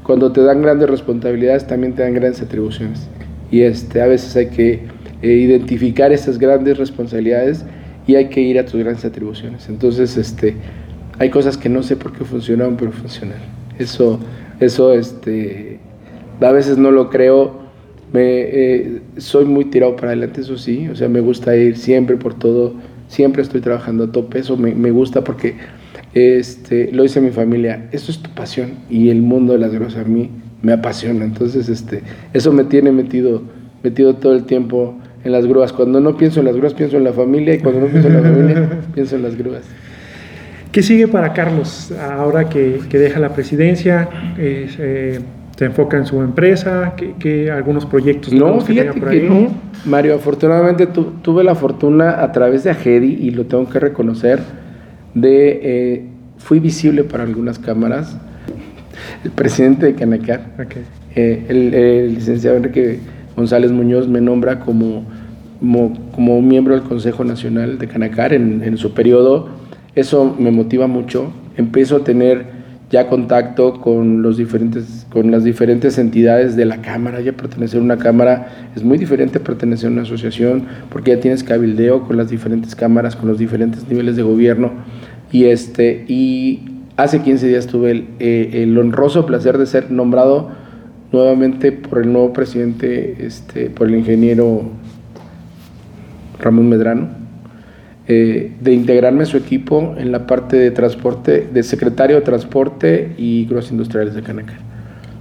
cuando 0.04 0.34
te 0.34 0.42
dan 0.44 0.62
grandes 0.62 0.90
responsabilidades 0.90 1.66
también 1.66 1.94
te 1.94 2.02
dan 2.02 2.16
grandes 2.16 2.42
atribuciones. 2.42 3.08
Y 3.52 3.62
este, 3.62 4.02
a 4.02 4.08
veces 4.08 4.36
hay 4.36 4.48
que 4.48 4.82
eh, 5.22 5.32
identificar 5.32 6.12
esas 6.12 6.38
grandes 6.38 6.78
responsabilidades 6.78 7.66
y 8.06 8.16
hay 8.16 8.30
que 8.30 8.42
ir 8.42 8.60
a 8.60 8.66
tus 8.66 8.80
grandes 8.80 9.06
atribuciones. 9.06 9.68
Entonces, 9.70 10.18
este, 10.18 10.56
hay 11.20 11.30
cosas 11.30 11.58
que 11.58 11.70
no 11.70 11.84
sé 11.84 11.96
por 11.96 12.14
qué 12.14 12.24
funcionan, 12.24 12.78
pero 12.78 12.92
funcionan. 12.92 13.38
Eso, 13.80 14.20
eso 14.60 14.94
este, 14.94 15.80
a 16.42 16.52
veces 16.52 16.78
no 16.78 16.92
lo 16.92 17.10
creo. 17.10 17.68
Me, 18.14 18.22
eh, 18.24 19.02
soy 19.18 19.46
muy 19.46 19.66
tirado 19.66 19.96
para 19.96 20.10
adelante, 20.10 20.42
eso 20.42 20.58
sí. 20.58 20.88
O 20.90 20.96
sea, 20.96 21.10
me 21.10 21.20
gusta 21.20 21.56
ir 21.56 21.78
siempre 21.78 22.16
por 22.16 22.34
todo. 22.34 22.76
Siempre 23.08 23.42
estoy 23.42 23.62
trabajando 23.62 24.06
a 24.06 24.12
tope. 24.12 24.40
Eso 24.40 24.56
me, 24.58 24.92
gusta 24.92 25.24
porque 25.24 25.56
este, 26.14 26.92
lo 26.92 27.04
dice 27.04 27.22
mi 27.22 27.32
familia, 27.32 27.90
esto 27.92 28.12
es 28.12 28.20
tu 28.20 28.30
pasión 28.32 28.72
y 28.90 29.10
el 29.10 29.22
mundo 29.22 29.54
de 29.54 29.60
las 29.60 29.72
grúas 29.72 29.96
a 29.96 30.04
mí 30.04 30.30
me 30.62 30.74
apasiona. 30.74 31.26
Entonces, 31.26 31.70
este, 31.70 32.02
eso 32.34 32.52
me 32.52 32.64
tiene 32.64 32.92
metido, 32.92 33.42
metido 33.84 34.16
todo 34.16 34.34
el 34.34 34.44
tiempo 34.44 34.98
en 35.24 35.32
las 35.32 35.46
grúas. 35.46 35.74
Cuando 35.74 36.00
no 36.00 36.18
pienso 36.18 36.40
en 36.40 36.46
las 36.46 36.56
grúas, 36.56 36.74
pienso 36.74 36.98
en 36.98 37.04
la 37.04 37.14
familia 37.14 37.54
y 37.54 37.60
cuando 37.60 37.82
no 37.82 37.88
pienso 37.88 38.08
en 38.08 38.14
la 38.16 38.22
familia, 38.22 38.70
pienso 38.94 39.16
en 39.16 39.24
las 39.24 39.36
grúas. 39.38 39.64
¿Qué 40.72 40.84
sigue 40.84 41.08
para 41.08 41.34
Carlos 41.34 41.92
ahora 41.92 42.50
que, 42.50 42.82
que 42.90 43.00
deja 43.00 43.20
la 43.20 43.34
presidencia? 43.34 44.10
Eh, 44.38 45.20
¿Se 45.58 45.66
enfoca 45.66 45.98
en 45.98 46.06
su 46.06 46.22
empresa? 46.22 46.94
¿Qué, 46.96 47.50
algunos 47.50 47.88
proyectos? 47.88 48.32
No, 48.32 48.62
fíjate 48.62 49.02
que, 49.02 49.22
no. 49.24 49.48
Mario, 49.86 50.14
afortunadamente 50.14 50.86
tuve 50.86 51.44
la 51.44 51.56
fortuna 51.56 52.22
a 52.22 52.32
través 52.32 52.64
de 52.64 52.70
Agedi 52.70 53.18
y 53.20 53.32
lo 53.32 53.46
tengo 53.46 53.68
que 53.68 53.80
reconocer 53.80 54.40
de, 55.16 55.60
eh, 55.64 56.06
fui 56.38 56.60
visible 56.60 57.04
para 57.04 57.24
algunas 57.24 57.58
cámaras, 57.58 58.18
el 59.24 59.32
presidente 59.32 59.86
de 59.86 59.96
Canacar, 59.96 60.42
eh, 61.16 61.46
el, 61.50 62.14
licenciado 62.14 62.58
Enrique 62.58 63.00
González 63.36 63.72
Muñoz 63.72 64.08
me 64.08 64.22
nombra 64.22 64.60
como, 64.60 65.06
como, 66.14 66.42
miembro 66.42 66.76
del 66.76 66.84
Consejo 66.84 67.24
Nacional 67.24 67.78
de 67.78 67.88
Canacar 67.88 68.34
en, 68.34 68.64
en 68.64 68.78
su 68.78 68.94
periodo, 68.94 69.50
eso 69.96 70.36
me 70.38 70.52
motiva 70.52 70.88
mucho, 70.88 71.32
empiezo 71.58 71.98
a 71.98 72.04
tener 72.04 72.58
ya 72.90 73.08
contacto 73.08 73.82
con, 73.82 74.22
los 74.22 74.38
diferentes, 74.38 75.06
con 75.10 75.30
las 75.30 75.44
diferentes 75.44 75.98
entidades 75.98 76.56
de 76.56 76.66
la 76.66 76.82
Cámara. 76.82 77.20
Ya 77.20 77.34
pertenecer 77.34 77.80
a 77.80 77.84
una 77.84 77.98
Cámara 77.98 78.70
es 78.76 78.84
muy 78.84 78.98
diferente 78.98 79.40
a 79.40 79.44
pertenecer 79.44 79.90
a 79.90 79.92
una 79.92 80.04
asociación 80.04 80.66
porque 80.90 81.12
ya 81.12 81.20
tienes 81.20 81.44
cabildeo 81.44 82.04
con 82.04 82.16
las 82.16 82.30
diferentes 82.30 82.76
cámaras, 82.76 83.16
con 83.16 83.28
los 83.28 83.38
diferentes 83.38 83.88
niveles 83.90 84.16
de 84.16 84.24
gobierno. 84.24 84.72
Y, 85.32 85.46
este, 85.46 86.06
y 86.08 86.77
hace 86.98 87.22
15 87.22 87.48
días 87.48 87.68
tuve 87.68 87.92
el, 87.92 88.08
eh, 88.20 88.50
el 88.64 88.78
honroso 88.78 89.26
placer 89.26 89.58
de 89.58 89.66
ser 89.66 89.92
nombrado 89.92 90.50
nuevamente 91.12 91.72
por 91.72 92.00
el 92.00 92.12
nuevo 92.12 92.34
presidente, 92.34 93.26
este, 93.26 93.70
por 93.70 93.88
el 93.88 93.96
ingeniero 93.96 94.64
Ramón 96.40 96.70
Medrano 96.70 97.08
eh, 98.10 98.54
de 98.62 98.74
integrarme 98.74 99.24
a 99.24 99.26
su 99.26 99.36
equipo 99.36 99.96
en 99.98 100.14
la 100.14 100.26
parte 100.28 100.56
de 100.56 100.72
transporte, 100.72 101.50
de 101.52 101.62
secretario 101.62 102.16
de 102.16 102.22
transporte 102.22 103.14
y 103.18 103.46
grúas 103.46 103.70
industriales 103.70 104.16
de 104.16 104.22
Canacar. 104.22 104.60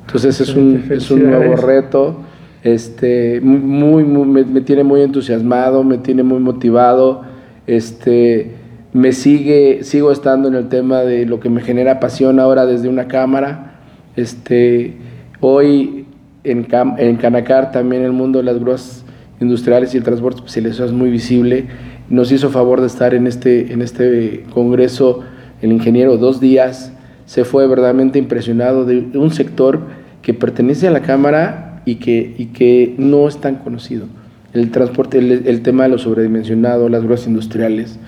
Entonces 0.07 0.41
es 0.41 0.55
un, 0.55 0.85
es 0.89 1.11
un 1.11 1.29
nuevo 1.29 1.57
reto, 1.57 2.21
este, 2.63 3.41
muy, 3.41 4.05
me, 4.05 4.61
tiene 4.61 4.85
muy 4.85 5.01
entusiasmado, 5.01 5.83
me 5.83 5.99
tiene 5.99 6.23
muy 6.23 6.39
motivado, 6.39 7.23
este, 7.67 8.53
me 8.97 9.13
sigue, 9.13 9.85
sigo 9.85 10.11
estando 10.11 10.49
en 10.49 10.55
el 10.55 10.69
tema 10.69 11.03
de 11.03 11.27
lo 11.27 11.41
que 11.41 11.51
me 11.51 11.61
genera 11.61 12.01
pasión 12.01 12.41
ahora 12.41 12.67
desde 12.67 12.89
una 12.89 13.09
cámara. 13.09 13.81
Este, 14.17 14.97
hoy 15.41 16.07
en, 16.45 16.67
en 16.99 17.17
Canacar 17.17 17.73
también 17.73 18.03
el 18.03 18.13
mundo 18.13 18.39
de 18.39 18.45
las 18.45 18.59
grúas 18.59 19.05
industriales 19.41 19.95
y 19.95 19.99
el 19.99 20.05
transporte 20.05 20.39
especializado 20.39 20.87
es 20.87 20.93
muy 20.93 21.11
visible 21.11 21.67
nos 22.09 22.31
hizo 22.31 22.51
favor 22.51 22.81
de 22.81 22.87
estar 22.87 23.15
en 23.15 23.27
este, 23.27 23.73
en 23.73 23.83
este 23.83 24.45
congreso 24.51 25.21
el 25.63 25.73
ingeniero 25.73 26.17
dos 26.19 26.41
días, 26.41 26.93
se 27.25 27.45
fue 27.45 27.67
verdaderamente 27.67 28.19
impresionado 28.19 28.85
de 28.85 29.09
un 29.15 29.31
sector 29.31 29.81
que 30.23 30.35
pertenece 30.35 30.87
a 30.87 30.91
la 30.91 31.03
Cámara 31.03 31.83
y 31.85 31.97
que, 31.97 32.35
y 32.37 32.47
que 32.47 32.95
no 32.99 33.27
es 33.27 33.41
tan 33.41 33.57
conocido. 33.57 34.07
El 34.53 34.71
transporte, 34.71 35.19
el, 35.19 35.63
tema 35.63 35.85
de 35.85 35.91
lo 35.91 35.99
sobredimensionado, 35.99 36.89
las 36.89 37.03
grúas 37.03 37.27
industriales. 37.27 37.99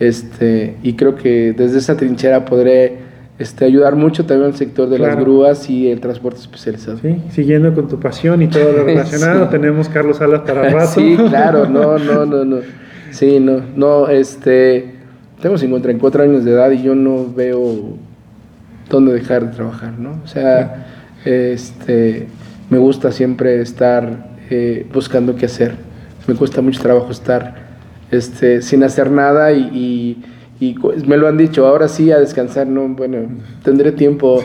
Este, 0.00 0.76
y 0.82 0.92
creo 0.94 1.16
que 1.16 1.52
desde 1.52 1.78
esa 1.78 1.96
trinchera 1.96 2.44
podré 2.44 2.98
este, 3.38 3.64
ayudar 3.64 3.96
mucho 3.96 4.26
también 4.26 4.50
al 4.50 4.56
sector 4.56 4.88
de 4.88 4.98
las 4.98 5.16
grúas 5.16 5.68
y 5.70 5.90
el 5.90 6.00
transporte 6.00 6.40
especializado. 6.40 6.98
Sí, 6.98 7.16
siguiendo 7.30 7.74
con 7.74 7.88
tu 7.88 7.98
pasión 8.00 8.42
y 8.42 8.48
todo 8.48 8.72
lo 8.72 8.84
relacionado, 8.84 9.44
Sí. 9.46 9.50
tenemos 9.50 9.88
Carlos 9.88 10.18
Salas 10.18 10.40
para 10.42 10.62
rato. 10.70 10.92
Sí, 10.94 11.16
claro, 11.28 11.68
no, 11.68 11.98
no, 11.98 12.26
no, 12.26 12.44
no. 12.44 12.58
Sí, 13.10 13.40
no, 13.40 13.62
no, 13.76 14.08
este, 14.08 14.94
tengo 15.40 15.56
54 15.56 16.22
años 16.22 16.44
de 16.44 16.52
edad 16.52 16.70
y 16.70 16.82
yo 16.82 16.94
no 16.94 17.32
veo 17.34 17.96
dónde 18.90 19.12
dejar 19.12 19.46
de 19.50 19.54
trabajar, 19.56 19.98
¿no? 19.98 20.20
O 20.24 20.26
sea, 20.26 20.86
este, 21.24 22.26
me 22.70 22.78
gusta 22.78 23.12
siempre 23.12 23.60
estar 23.60 24.28
eh, 24.50 24.86
buscando 24.92 25.36
qué 25.36 25.46
hacer. 25.46 25.74
Me 26.26 26.34
cuesta 26.34 26.60
mucho 26.60 26.82
trabajo 26.82 27.10
estar 27.10 27.67
este, 28.10 28.62
sin 28.62 28.82
hacer 28.84 29.10
nada 29.10 29.52
y, 29.52 29.60
y- 29.72 30.24
y 30.60 30.74
cu- 30.74 30.92
me 31.06 31.16
lo 31.16 31.28
han 31.28 31.36
dicho, 31.36 31.66
ahora 31.66 31.86
sí 31.88 32.10
a 32.10 32.18
descansar, 32.18 32.66
no, 32.66 32.88
bueno, 32.88 33.18
tendré 33.62 33.92
tiempo 33.92 34.42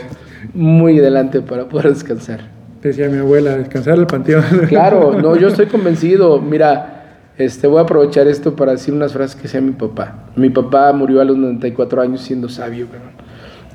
muy 0.54 0.98
adelante 1.00 1.40
para 1.40 1.68
poder 1.68 1.88
descansar. 1.94 2.40
Decía 2.82 3.08
mi 3.08 3.18
abuela, 3.18 3.56
descansar 3.56 3.98
el 3.98 4.06
panteón. 4.06 4.44
Claro, 4.68 5.20
no, 5.20 5.36
yo 5.36 5.48
estoy 5.48 5.66
convencido. 5.66 6.40
Mira, 6.40 7.30
este, 7.38 7.66
voy 7.66 7.78
a 7.78 7.82
aprovechar 7.82 8.28
esto 8.28 8.54
para 8.54 8.72
decir 8.72 8.92
unas 8.94 9.12
frases 9.12 9.34
que 9.36 9.42
decía 9.44 9.60
mi 9.60 9.72
papá. 9.72 10.26
Mi 10.36 10.50
papá 10.50 10.92
murió 10.92 11.20
a 11.20 11.24
los 11.24 11.36
94 11.36 12.02
años 12.02 12.20
siendo 12.20 12.48
sabio, 12.48 12.86
cabrón. 12.86 13.10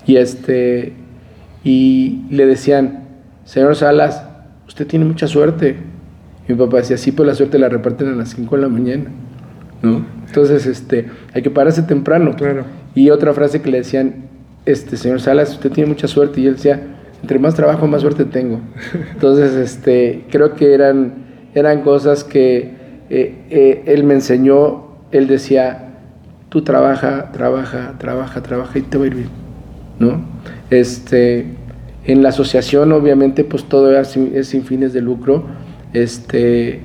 Y 0.06 0.16
este, 0.18 0.94
y 1.64 2.22
le 2.30 2.46
decían, 2.46 3.04
señor 3.46 3.76
Salas, 3.76 4.24
usted 4.68 4.88
tiene 4.88 5.06
mucha 5.06 5.28
suerte. 5.28 5.76
Y 6.48 6.54
mi 6.54 6.58
papá 6.58 6.78
decía, 6.78 6.98
sí, 6.98 7.12
pues 7.12 7.28
la 7.28 7.36
suerte 7.36 7.60
la 7.60 7.68
reparten 7.68 8.08
a 8.08 8.16
las 8.16 8.30
5 8.30 8.56
de 8.56 8.62
la 8.62 8.70
mañana, 8.70 9.06
¿no? 9.82 10.06
Entonces, 10.28 10.66
este, 10.66 11.08
hay 11.34 11.42
que 11.42 11.50
pararse 11.50 11.82
temprano. 11.84 12.36
Claro. 12.36 12.66
Y 12.96 13.10
otra 13.10 13.34
frase 13.34 13.62
que 13.62 13.70
le 13.70 13.80
decían, 13.80 14.26
este, 14.66 14.98
señor 14.98 15.22
Salas, 15.22 15.52
usted 15.52 15.72
tiene 15.72 15.90
mucha 15.90 16.08
suerte. 16.08 16.42
Y 16.42 16.48
él 16.48 16.56
decía, 16.56 16.82
entre 17.22 17.40
más 17.40 17.56
trabajo, 17.56 17.88
más 17.88 18.02
suerte 18.02 18.26
tengo. 18.26 18.60
Entonces, 19.14 19.54
este, 19.54 20.26
creo 20.30 20.54
que 20.54 20.74
eran, 20.74 21.14
eran 21.54 21.82
cosas 21.82 22.24
que 22.24 22.74
eh, 23.10 23.36
eh, 23.50 23.84
él 23.86 24.04
me 24.04 24.16
enseñó. 24.16 24.90
Él 25.12 25.28
decía, 25.28 25.90
tú 26.50 26.64
trabaja, 26.64 27.32
trabaja, 27.32 27.96
trabaja, 27.98 28.44
trabaja 28.44 28.80
y 28.80 28.82
te 28.82 28.98
va 28.98 29.06
a 29.06 29.08
ir 29.08 29.16
bien, 29.16 29.30
¿no? 30.00 30.22
Este, 30.70 31.46
en 32.06 32.24
la 32.24 32.30
asociación, 32.30 32.92
obviamente, 32.92 33.44
pues 33.44 33.64
todo 33.66 33.98
es 33.98 34.10
sin, 34.10 34.36
es 34.36 34.48
sin 34.48 34.64
fines 34.64 34.94
de 34.94 35.02
lucro. 35.02 35.46
Este, 35.94 36.82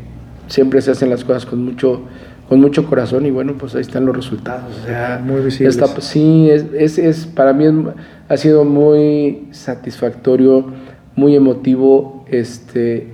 siempre 0.48 0.80
se 0.82 0.90
hacen 0.90 1.10
las 1.10 1.24
cosas 1.24 1.46
con 1.46 1.64
mucho, 1.64 2.02
con 2.48 2.60
mucho 2.60 2.84
corazón 2.86 3.24
y 3.26 3.30
bueno, 3.30 3.54
pues 3.58 3.74
ahí 3.74 3.80
están 3.80 4.04
los 4.06 4.14
resultados. 4.16 4.74
O 4.82 4.86
sea, 4.86 5.20
Muy 5.24 5.40
visibles. 5.42 5.76
está- 5.76 6.00
sí, 6.00 6.48
es, 6.50 6.66
es, 6.76 6.98
es- 6.98 7.26
para 7.26 7.52
mí 7.52 7.64
es- 7.66 7.72
ha 8.28 8.36
sido 8.36 8.64
muy 8.64 9.48
satisfactorio, 9.50 10.66
muy 11.16 11.36
emotivo, 11.36 12.24
este, 12.28 13.06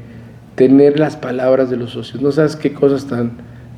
tener 0.54 0.98
las 0.98 1.16
palabras 1.16 1.70
de 1.70 1.76
los 1.76 1.90
socios. 1.92 2.22
No 2.22 2.32
sabes 2.32 2.56
qué 2.56 2.72
cosas 2.72 3.06
tan, 3.06 3.32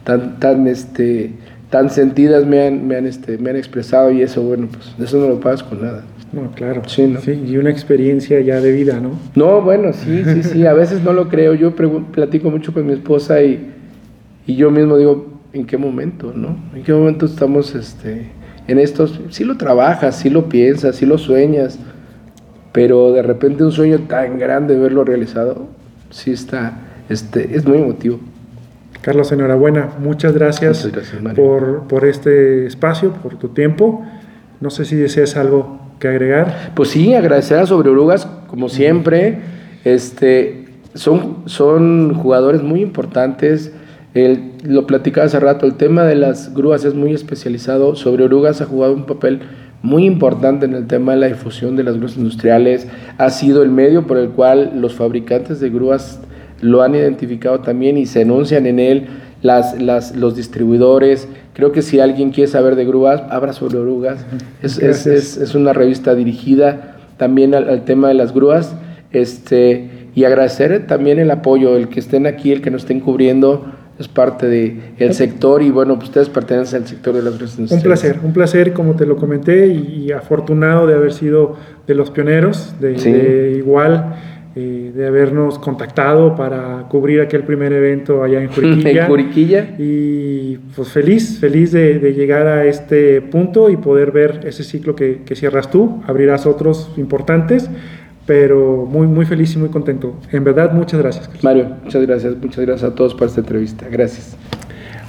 tan, 0.05 0.39
tan, 0.41 0.67
este, 0.67 1.33
tan 1.71 1.91
sentidas 1.91 2.47
me 2.47 2.67
han, 2.67 2.87
me 2.87 2.97
han, 2.97 3.07
este, 3.07 3.39
me 3.39 3.51
han 3.51 3.57
expresado 3.57 4.11
y 4.11 4.23
eso, 4.23 4.43
bueno, 4.43 4.69
pues 4.73 4.95
eso 5.09 5.19
no 5.19 5.29
lo 5.29 5.41
pagas 5.41 5.63
con 5.63 5.83
nada. 5.83 6.03
No, 6.33 6.51
claro. 6.53 6.83
Sí, 6.87 7.07
¿no? 7.07 7.21
y 7.31 7.59
una 7.59 7.69
experiencia 7.71 8.41
ya 8.41 8.61
de 8.61 8.73
vida, 8.73 9.01
¿no? 9.01 9.11
No, 9.35 9.61
bueno, 9.61 9.93
sí, 9.93 10.23
sí, 10.25 10.43
sí, 10.43 10.67
a 10.67 10.73
veces 10.73 11.03
no 11.03 11.13
lo 11.13 11.29
creo. 11.29 11.53
Yo 11.55 11.75
platico 11.77 12.51
mucho 12.51 12.73
con 12.73 12.87
mi 12.87 12.95
esposa 12.95 13.43
y, 13.43 13.71
y 14.47 14.57
yo 14.57 14.71
mismo 14.71 14.97
digo, 14.97 15.32
¿en 15.53 15.67
qué 15.67 15.77
momento, 15.77 16.33
no? 16.35 16.57
¿En 16.75 16.83
qué 16.83 16.93
momento 16.93 17.27
estamos 17.27 17.75
este, 17.75 18.31
en 18.69 18.79
estos? 18.79 19.21
Sí 19.31 19.45
lo 19.45 19.57
trabajas, 19.57 20.17
sí 20.17 20.31
lo 20.31 20.49
piensas, 20.49 20.97
sí 20.97 21.07
lo 21.07 21.19
sueñas, 21.19 21.79
pero 22.73 23.13
de 23.13 23.23
repente 23.23 23.65
un 23.65 23.73
sueño 23.73 24.01
tan 24.01 24.39
grande 24.39 24.77
verlo 24.77 25.05
realizado, 25.05 25.67
sí 26.11 26.33
está, 26.33 26.81
este, 27.09 27.57
es 27.57 27.67
muy 27.67 27.79
emotivo. 27.79 28.21
Carlos, 29.03 29.33
enhorabuena. 29.33 29.91
Muchas 29.99 30.33
gracias, 30.33 30.85
Muchas 30.85 31.11
gracias, 31.21 31.35
por, 31.35 31.89
por 31.89 32.05
este 32.05 32.67
espacio, 32.67 33.13
por 33.13 33.37
tu 33.37 33.49
tiempo. 33.49 34.05
No 34.61 34.71
sé 34.71 34.85
si 34.85 34.95
deseas 34.95 35.37
algo 35.37 35.81
que 35.99 36.07
agregar. 36.07 36.71
Pues 36.77 36.91
sí, 36.91 37.13
agradecer 37.13 37.59
a 37.59 37.67
Sobre 37.67 37.91
Orugas, 37.91 38.29
como 38.47 38.69
siempre. 38.69 39.41
Este, 39.83 40.67
son, 40.95 41.39
son 41.47 42.15
jugadores 42.15 42.63
muy 42.63 42.81
importantes. 42.81 43.73
El- 44.15 44.53
lo 44.65 44.87
platicaba 44.87 45.27
hace 45.27 45.41
rato, 45.41 45.65
el 45.67 45.75
tema 45.75 46.05
de 46.05 46.15
las 46.15 46.53
grúas 46.55 46.85
es 46.85 46.95
muy 46.95 47.13
especializado. 47.13 47.95
Sobre 47.97 48.25
Orugas 48.25 48.61
ha 48.61 48.67
jugado 48.67 48.93
un 48.93 49.07
papel 49.07 49.41
muy 49.83 50.05
importante 50.05 50.67
en 50.67 50.75
el 50.75 50.87
tema 50.87 51.13
de 51.13 51.19
la 51.19 51.27
difusión 51.29 51.77
de 51.77 51.83
las 51.85 51.97
grúas 51.97 52.17
industriales. 52.17 52.87
Ha 53.19 53.31
sido 53.31 53.63
el 53.63 53.71
medio 53.71 54.07
por 54.07 54.19
el 54.19 54.29
cual 54.29 54.73
los 54.77 54.95
fabricantes 54.95 55.61
de 55.61 55.71
grúas 55.71 56.21
lo 56.61 56.83
han 56.83 56.95
identificado 56.95 57.61
también 57.61 57.97
y 57.99 58.07
se 58.07 58.23
anuncian 58.23 58.67
en 58.67 58.79
él 58.79 59.07
las, 59.43 59.81
las, 59.83 60.15
los 60.15 60.37
distribuidores. 60.37 61.27
Creo 61.55 61.73
que 61.73 61.83
si 61.83 61.99
alguien 61.99 62.31
quiere 62.31 62.49
saber 62.49 62.77
de 62.77 62.85
grúas, 62.85 63.23
abra 63.31 63.53
sobre 63.53 63.79
orugas. 63.79 64.25
Es, 64.63 64.79
es, 65.07 65.37
es 65.39 65.55
una 65.57 65.73
revista 65.73 66.15
dirigida 66.15 66.97
también 67.17 67.55
al, 67.55 67.69
al 67.69 67.85
tema 67.85 68.09
de 68.09 68.15
las 68.15 68.33
grúas. 68.33 68.77
Este, 69.11 69.91
y 70.15 70.25
agradecer 70.25 70.87
también 70.87 71.19
el 71.19 71.31
apoyo, 71.31 71.77
el 71.77 71.89
que 71.89 71.99
estén 72.01 72.27
aquí, 72.27 72.53
el 72.53 72.63
que 72.63 72.71
nos 72.71 72.83
estén 72.83 73.01
cubriendo, 73.01 73.65
es 73.99 74.09
parte 74.09 74.47
del 74.49 74.81
el 74.99 75.15
sector 75.15 75.63
y 75.63 75.71
bueno, 75.71 75.95
pues 75.97 76.09
ustedes 76.09 76.29
pertenecen 76.29 76.83
al 76.83 76.89
sector 76.89 77.15
de 77.15 77.23
las 77.23 77.37
grúas 77.37 77.59
Un 77.59 77.83
placer, 77.83 78.19
un 78.23 78.33
placer, 78.33 78.73
como 78.73 78.97
te 78.97 79.07
lo 79.07 79.17
comenté, 79.17 79.67
y, 79.69 80.05
y 80.07 80.13
afortunado 80.13 80.87
de 80.87 80.95
haber 80.95 81.13
sido 81.13 81.57
de 81.87 81.95
los 81.95 82.11
pioneros, 82.11 82.75
de, 82.81 82.99
Sí. 82.99 83.13
de 83.13 83.53
igual, 83.59 84.15
eh, 84.55 84.93
de 84.95 85.07
habernos 85.07 85.59
contactado 85.59 86.35
para 86.37 86.87
cubrir 86.91 87.21
aquel 87.23 87.43
primer 87.45 87.73
evento 87.73 88.23
allá 88.23 88.43
en 88.43 88.49
Juriquilla. 88.53 89.03
en 89.05 89.09
Juriquilla. 89.09 89.75
Y 89.79 90.57
pues 90.77 90.89
feliz, 90.89 91.39
feliz 91.41 91.73
de, 91.73 91.99
de 91.99 92.13
llegar 92.13 92.47
a 92.47 92.65
este 92.67 93.23
punto 93.23 93.71
y 93.71 93.77
poder 93.77 94.11
ver 94.11 94.41
ese 94.45 94.63
ciclo 94.65 94.95
que, 94.95 95.23
que 95.25 95.37
cierras 95.37 95.71
tú. 95.71 96.03
Abrirás 96.07 96.45
otros 96.47 96.91
importantes, 96.99 97.71
pero 98.27 98.87
muy, 98.87 99.07
muy 99.07 99.27
feliz 99.27 99.55
y 99.55 99.59
muy 99.59 99.69
contento. 99.69 100.15
En 100.31 100.45
verdad, 100.45 100.73
muchas 100.73 101.01
gracias. 101.01 101.27
Carlos. 101.27 101.45
Mario, 101.45 101.67
muchas 101.85 102.03
gracias, 102.07 102.37
muchas 102.37 102.65
gracias 102.65 102.91
a 102.93 102.95
todos 102.95 103.15
por 103.15 103.27
esta 103.29 103.41
entrevista. 103.41 103.87
Gracias. 103.91 104.37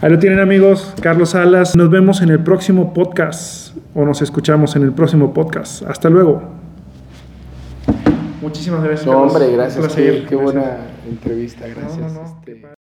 Ahí 0.01 0.11
lo 0.11 0.19
tienen 0.19 0.39
amigos, 0.39 0.93
Carlos 1.01 1.29
Salas. 1.29 1.75
Nos 1.75 1.89
vemos 1.89 2.21
en 2.21 2.29
el 2.29 2.39
próximo 2.39 2.93
podcast 2.93 3.75
o 3.95 4.03
nos 4.05 4.21
escuchamos 4.21 4.75
en 4.75 4.83
el 4.83 4.91
próximo 4.91 5.33
podcast. 5.33 5.83
Hasta 5.87 6.09
luego. 6.09 6.41
Muchísimas 8.41 8.83
gracias. 8.83 9.05
No, 9.07 9.21
hombre, 9.21 9.51
gracias. 9.53 9.87
Qué, 9.95 10.01
qué 10.03 10.35
Gracias. 10.35 10.41
buena 10.41 10.77
entrevista, 11.09 11.65
gracias. 11.67 11.97
No, 11.97 12.07
no, 12.07 12.13
no, 12.13 12.37
Este. 12.45 12.72